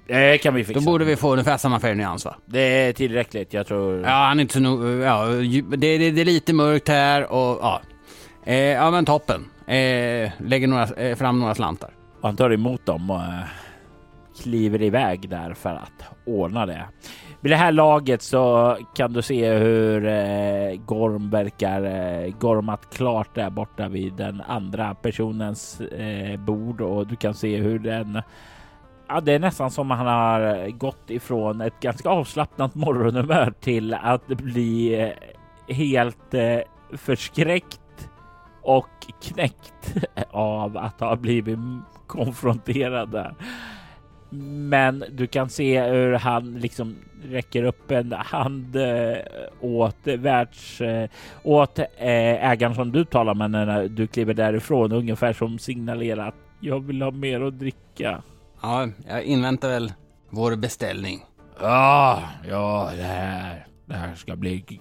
[0.07, 0.79] Det kan vi fixa.
[0.79, 2.35] Då borde vi få ungefär samma färgnyans va?
[2.45, 4.01] Det är tillräckligt, jag tror.
[4.01, 7.59] Ja, han är inte så no ja, det, det, det, är lite mörkt här och
[7.61, 7.81] ja.
[8.45, 9.45] Eh, ja men toppen.
[9.67, 11.89] Eh, lägger några, eh, fram några slantar.
[12.21, 13.21] Han tar emot dem och
[14.41, 16.85] kliver iväg där för att ordna det.
[17.41, 23.35] Vid det här laget så kan du se hur eh, Gorm verkar eh, gormat klart
[23.35, 28.21] där borta vid den andra personens eh, bord och du kan se hur den
[29.13, 34.27] Ja, det är nästan som han har gått ifrån ett ganska avslappnat morgonhumör till att
[34.27, 36.59] bli eh, helt eh,
[36.91, 38.09] förskräckt
[38.61, 38.89] och
[39.21, 39.95] knäckt
[40.31, 41.59] av att ha blivit
[42.07, 43.35] konfronterad där.
[44.33, 49.17] Men du kan se hur han liksom räcker upp en hand eh,
[49.59, 51.09] åt världs eh,
[51.43, 51.85] åt eh,
[52.51, 57.01] ägaren som du talar med när du kliver därifrån, ungefär som signalerar att jag vill
[57.01, 58.23] ha mer att dricka.
[58.61, 59.93] Ja, jag inväntar väl
[60.29, 61.25] vår beställning.
[61.61, 64.79] Ja, ja, det här, det här ska bli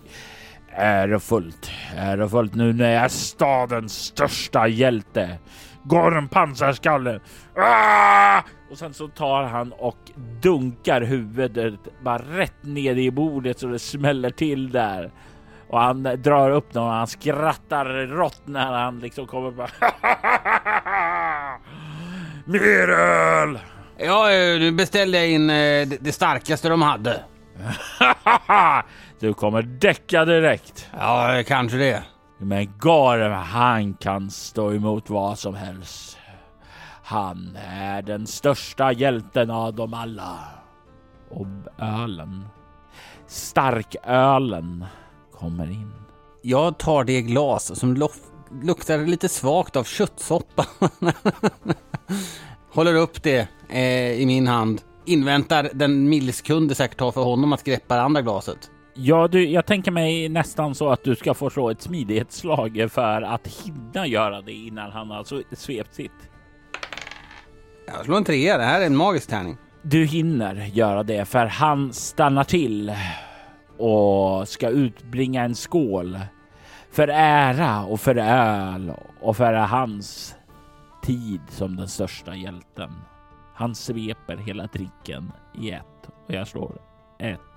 [0.72, 1.70] ärofullt.
[1.96, 5.38] Ärofullt nu när jag är stadens största hjälte.
[5.84, 7.20] Gorm pansarskallen!
[7.56, 8.42] Ah!
[8.70, 9.98] Och sen så tar han och
[10.42, 11.74] dunkar huvudet
[12.04, 15.10] bara rätt ner i bordet så det smäller till där.
[15.68, 19.70] Och han drar upp den och han skrattar rått när han liksom kommer bara
[22.44, 23.58] Mer öl!
[23.98, 27.20] Ja, eh, nu beställde jag in eh, det starkaste de hade.
[29.20, 30.88] du kommer däcka direkt.
[30.98, 32.02] Ja, eh, kanske det.
[32.42, 36.18] Men Garm, han kan stå emot vad som helst.
[37.02, 40.38] Han är den största hjälten av dem alla.
[41.30, 41.46] Och
[41.78, 42.44] ölen,
[43.26, 44.84] starkölen,
[45.32, 45.92] kommer in.
[46.42, 48.10] Jag tar det glas som
[48.62, 50.66] luktar lite svagt av köttsoppa.
[52.72, 54.82] Håller upp det eh, i min hand.
[55.04, 58.70] Inväntar den millisekund det säkert tar för honom att greppa det andra glaset.
[59.02, 63.22] Ja, du, jag tänker mig nästan så att du ska få slå ett smidighetsslag för
[63.22, 66.30] att hinna göra det innan han har svept sitt.
[67.86, 69.56] Jag slår en trea, det här är en magisk tärning.
[69.82, 72.92] Du hinner göra det för han stannar till
[73.78, 76.18] och ska utbringa en skål
[76.92, 80.34] för ära och för öl och för hans
[81.02, 82.90] tid som den största hjälten.
[83.54, 86.72] Han sveper hela drinken i ett och jag slår
[87.18, 87.49] ett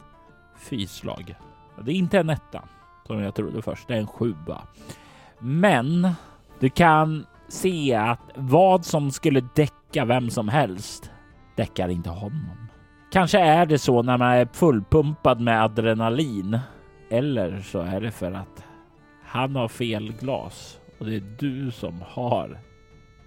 [0.63, 1.35] fyslag.
[1.85, 2.63] Det är inte en etta
[3.07, 4.61] som jag trodde först, det är en sjua.
[5.39, 6.09] Men
[6.59, 11.11] du kan se att vad som skulle däcka vem som helst
[11.55, 12.67] däckar inte honom.
[13.11, 16.59] Kanske är det så när man är fullpumpad med adrenalin.
[17.09, 18.65] Eller så är det för att
[19.23, 22.59] han har fel glas och det är du som har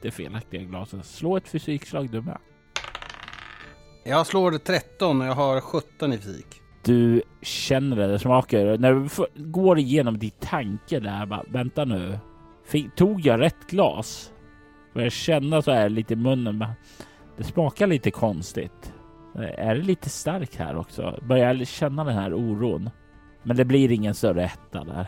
[0.03, 1.05] det felaktiga glaset.
[1.05, 2.39] Slå ett fysikslag du med.
[4.05, 6.63] Jag slår 13 och jag har 17 i fysik.
[6.87, 8.79] Du känner det, det smakar.
[8.79, 9.09] När du
[9.45, 12.19] går igenom ditt tanke där, bara, vänta nu.
[12.67, 14.33] Fick, tog jag rätt glas?
[14.95, 16.59] Börjar känna så här lite i munnen.
[16.59, 16.75] Bara,
[17.37, 18.93] det smakar lite konstigt.
[19.39, 21.19] Är det lite starkt här också?
[21.23, 22.91] Börjar känna den här oron.
[23.43, 25.07] Men det blir ingen större etta där.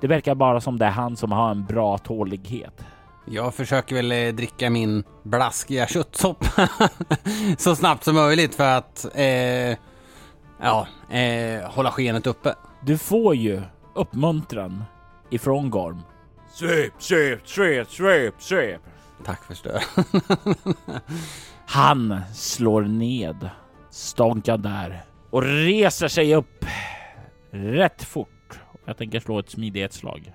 [0.00, 2.84] Det verkar bara som det är han som har en bra tålighet.
[3.26, 6.68] Jag försöker väl eh, dricka min blaskiga köttsoppa
[7.58, 9.78] så snabbt som möjligt för att eh,
[10.60, 10.86] ja,
[11.16, 12.54] eh, hålla skenet uppe.
[12.80, 13.62] Du får ju
[13.94, 14.84] uppmuntran
[15.30, 16.02] ifrån Gorm.
[16.52, 18.80] Svep, svep, svep, svep, svep.
[19.24, 19.80] Tack för stöd.
[21.66, 23.50] Han slår ned
[23.90, 26.64] stånkan där och reser sig upp
[27.50, 28.60] rätt fort.
[28.84, 30.32] Jag tänker slå ett smidighetsslag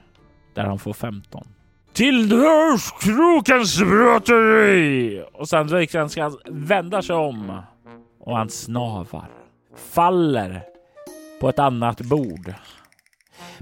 [0.56, 1.48] där han får 15.
[1.94, 5.24] Till dörrskrokens bröteri!
[5.34, 7.62] Och sen ska han vända sig om
[8.20, 9.39] och han snavar.
[9.76, 10.64] Faller
[11.42, 12.54] på ett annat bord.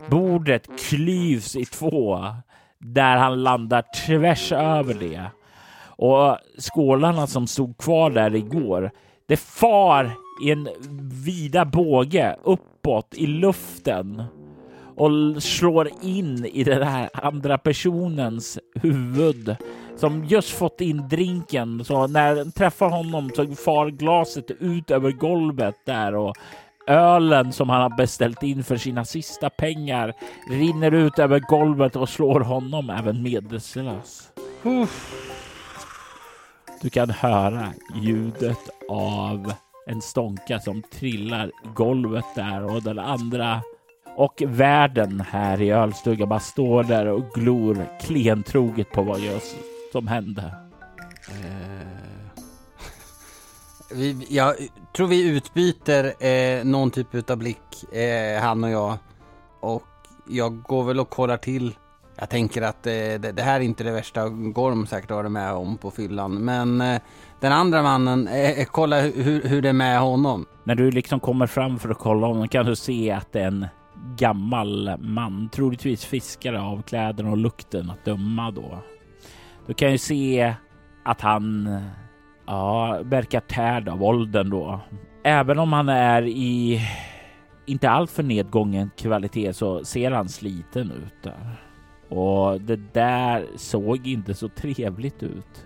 [0.09, 2.25] Bordet klyvs i två
[2.79, 5.25] där han landar tvärs över det.
[5.85, 8.91] Och skålarna som stod kvar där igår,
[9.27, 10.11] det far
[10.43, 10.69] i en
[11.25, 14.23] vida båge uppåt i luften
[14.95, 19.55] och slår in i den här andra personens huvud
[19.97, 21.85] som just fått in drinken.
[21.85, 26.35] Så när den träffar honom så far glaset ut över golvet där och
[26.87, 30.13] ölen som han har beställt in för sina sista pengar
[30.49, 34.31] rinner ut över golvet och slår honom även medvetslös.
[36.81, 39.53] Du kan höra ljudet av
[39.87, 43.61] en stånka som trillar i golvet där och den andra
[44.15, 50.07] och värden här i ölstugan bara står där och glor klentroget på vad just som
[50.07, 50.53] hände.
[51.29, 51.88] Eh,
[53.91, 54.55] vi, jag
[54.95, 58.97] tror vi utbyter eh, någon typ av blick, eh, han och jag.
[59.59, 59.83] Och
[60.29, 61.75] jag går väl och kollar till.
[62.19, 65.29] Jag tänker att eh, det, det här är inte det värsta Gorm säkert har det
[65.29, 66.33] med om på fyllan.
[66.33, 67.01] Men eh,
[67.39, 70.45] den andra mannen, eh, kolla hur, hur det är med honom.
[70.63, 73.47] När du liksom kommer fram för att kolla honom kan du se att det är
[73.47, 73.65] en
[74.17, 78.79] gammal man, troligtvis fiskare av kläderna och lukten att döma då.
[79.68, 80.55] Du kan ju se
[81.03, 81.78] att han
[82.45, 84.80] ja, verkar tärd av åldern då.
[85.24, 86.82] Även om han är i
[87.65, 91.55] inte alltför nedgången kvalitet så ser han sliten ut där.
[92.09, 95.65] Och det där såg inte så trevligt ut.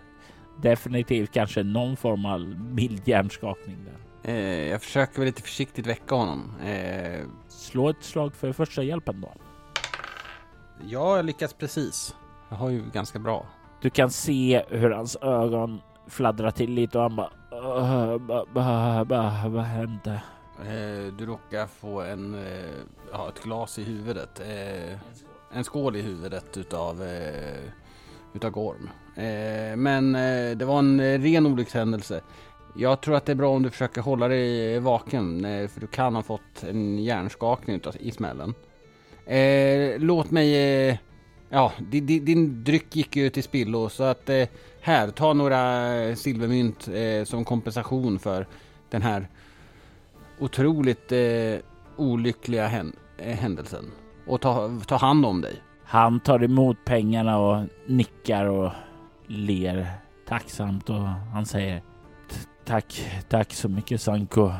[0.61, 2.39] Definitivt kanske någon form av
[2.73, 4.31] mild hjärnskakning där.
[4.31, 6.51] Eh, jag försöker väl lite försiktigt väcka honom.
[6.65, 9.31] Eh, Slå ett slag för första hjälpen då.
[10.87, 12.15] ja, jag lyckas precis.
[12.49, 13.45] Jag har ju ganska bra.
[13.81, 17.29] Du kan se hur hans ögon fladdrar till lite och han bara...
[18.19, 20.21] Ba- ba- ba- Vad hände?
[20.59, 22.69] Eh, du råkar få en, eh,
[23.11, 24.39] ja, ett glas i huvudet.
[24.39, 24.97] Eh,
[25.53, 27.59] en skål i huvudet utav eh,
[28.33, 28.89] utav Gorm.
[29.15, 32.21] Eh, men eh, det var en eh, ren olyckshändelse.
[32.75, 35.87] Jag tror att det är bra om du försöker hålla dig vaken, eh, för du
[35.87, 38.53] kan ha fått en hjärnskakning utav, i smällen.
[39.25, 40.87] Eh, låt mig...
[40.89, 40.97] Eh,
[41.51, 44.47] Eh, ja, din, din, dryck gick ju till spillo, så att eh,
[44.81, 48.47] här, ta några silvermynt eh, som kompensation för
[48.89, 49.27] den här
[50.39, 51.59] otroligt eh,
[51.95, 53.85] olyckliga hän, eh, händelsen.
[54.27, 55.61] Och ta, ta hand om dig.
[55.83, 58.71] Han tar emot pengarna och nickar och
[59.27, 59.91] ler
[60.27, 61.81] tacksamt och han säger
[62.65, 64.51] Tack, tack så mycket Sanko.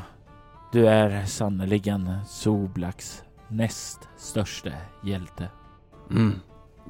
[0.72, 4.70] Du är sannerligen Soblaks näst största
[5.04, 5.50] hjälte.
[6.10, 6.39] Mm.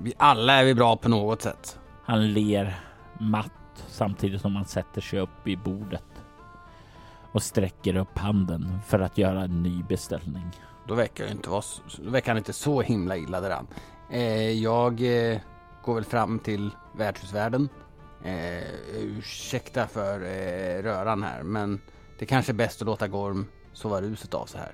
[0.03, 1.79] Vi alla är vi bra på något sätt.
[2.03, 2.79] Han ler
[3.19, 3.51] matt
[3.87, 6.03] samtidigt som han sätter sig upp i bordet
[7.31, 10.51] och sträcker upp handen för att göra en ny beställning.
[10.87, 11.63] Då verkar inte vara,
[11.97, 13.67] då verkar han inte så himla illa däran.
[14.11, 15.39] Eh, jag eh,
[15.83, 17.69] går väl fram till värdshusvärden.
[18.23, 18.63] Eh,
[18.95, 21.81] ursäkta för eh, röran här, men
[22.19, 24.71] det kanske är bäst att låta Gorm sova ruset av så här.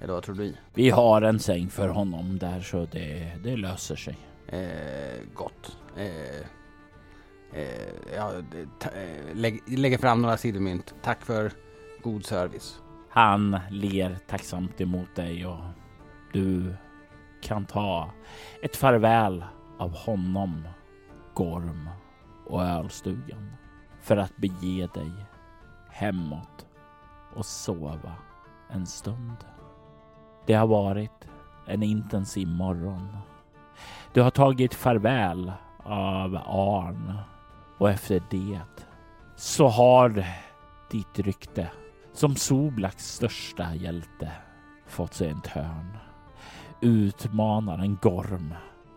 [0.00, 0.54] Eller vad tror du?
[0.74, 4.18] Vi har en säng för honom där så det, det löser sig.
[4.48, 5.78] Eh, gott.
[5.96, 6.40] Eh,
[7.52, 8.32] eh, ja,
[8.80, 10.94] eh, lägg, lägger fram några silvermynt.
[11.02, 11.52] Tack för
[12.02, 12.80] god service.
[13.10, 15.60] Han ler tacksamt emot dig och
[16.32, 16.74] du
[17.42, 18.10] kan ta
[18.62, 19.44] ett farväl
[19.78, 20.68] av honom,
[21.34, 21.88] Gorm
[22.46, 23.52] och ölstugan
[24.00, 25.12] för att bege dig
[25.90, 26.66] hemåt
[27.34, 28.12] och sova
[28.70, 29.36] en stund.
[30.46, 31.28] Det har varit
[31.66, 33.16] en intensiv morgon.
[34.16, 35.52] Du har tagit farväl
[35.84, 37.18] av Arn
[37.78, 38.60] och efter det
[39.36, 40.24] så har
[40.90, 41.70] ditt rykte
[42.12, 44.32] som Soblaks största hjälte
[44.86, 45.98] fått sig en törn.
[46.80, 48.54] Utmanaren Gorm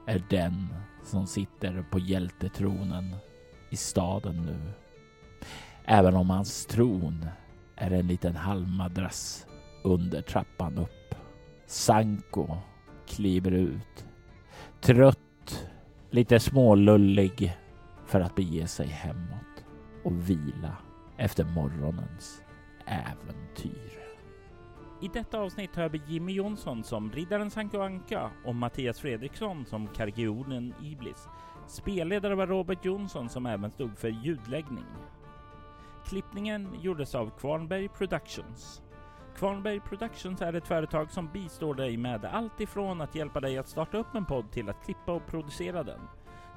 [0.08, 0.68] är den
[1.04, 3.16] som sitter på hjältetronen
[3.72, 4.72] i staden nu.
[5.86, 7.26] Även om hans tron
[7.76, 9.48] är en liten halmmadrass
[9.84, 11.16] under trappan upp.
[11.68, 12.58] Sanko
[13.08, 14.09] kliver ut.
[14.82, 15.70] Trött,
[16.10, 17.58] lite smålullig
[18.06, 19.66] för att bege sig hemåt
[20.04, 20.78] och vila
[21.18, 22.42] efter morgonens
[22.86, 24.00] äventyr.
[25.02, 29.88] I detta avsnitt hör vi Jimmy Jonsson som Riddaren Sanko Anka och Mattias Fredriksson som
[29.88, 31.28] Kargionen Iblis.
[31.68, 34.86] Spelledare var Robert Jonsson som även stod för ljudläggning.
[36.06, 38.82] Klippningen gjordes av Kvarnberg Productions.
[39.36, 43.68] Kvarnberg Productions är ett företag som bistår dig med allt ifrån att hjälpa dig att
[43.68, 46.00] starta upp en podd till att klippa och producera den.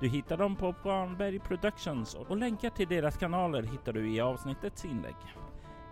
[0.00, 4.84] Du hittar dem på Kvarnberg Productions och länkar till deras kanaler hittar du i avsnittets
[4.84, 5.16] inlägg.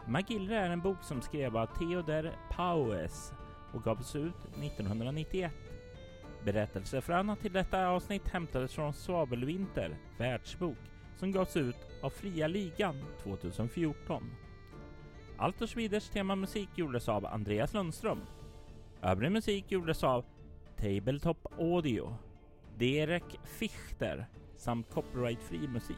[0.06, 3.32] Magillre är en bok som skrev av Theodor Paues
[3.72, 5.52] och gavs ut 1991.
[6.44, 10.78] Berättelsefröna till detta avsnitt hämtades från Svavelvinter, världsbok,
[11.16, 14.30] som gavs ut av Fria Ligan 2014.
[15.40, 18.20] Allt och Schwiders temamusik gjordes av Andreas Lundström.
[19.02, 20.24] Övrig musik gjordes av
[20.76, 22.14] Tabletop Audio,
[22.78, 24.26] Derek Fichter
[24.56, 25.96] samt copyrightfri musik.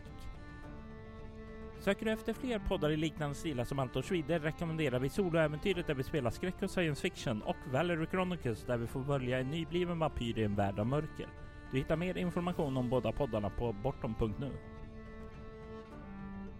[1.80, 5.86] Söker du efter fler poddar i liknande stilar som Alto och Schwider rekommenderar vi Soloäventyret
[5.86, 9.50] där vi spelar skräck och science fiction och Valery Chronicles där vi får följa en
[9.50, 11.28] nybliven vampyr i en värld av mörker.
[11.70, 14.52] Du hittar mer information om båda poddarna på bortom.nu.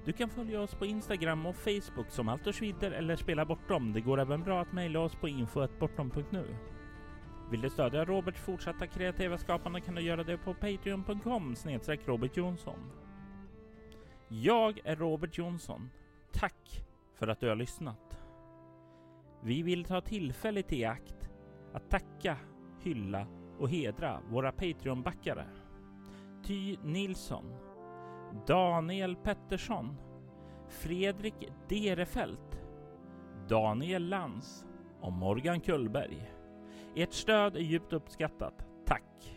[0.05, 3.93] Du kan följa oss på Instagram och Facebook som Allt och Schwider eller Spela Bortom.
[3.93, 6.57] Det går även bra att mejla oss på info.bortom.nu.
[7.51, 12.37] Vill du stödja Roberts fortsatta kreativa skapande kan du göra det på patreon.com snedstreck Robert
[12.37, 12.79] Jonsson.
[14.29, 15.91] Jag är Robert Jonsson.
[16.33, 16.85] Tack
[17.15, 18.19] för att du har lyssnat.
[19.43, 21.31] Vi vill ta tillfället i akt
[21.73, 22.37] att tacka,
[22.81, 23.27] hylla
[23.59, 25.47] och hedra våra Patreon-backare.
[26.45, 27.45] Ty Nilsson,
[28.47, 29.97] Daniel Pettersson,
[30.69, 32.61] Fredrik Derefelt,
[33.49, 34.65] Daniel Lantz
[35.01, 36.33] och Morgan Kullberg.
[36.97, 38.67] Ert stöd är djupt uppskattat.
[38.87, 39.32] Tack!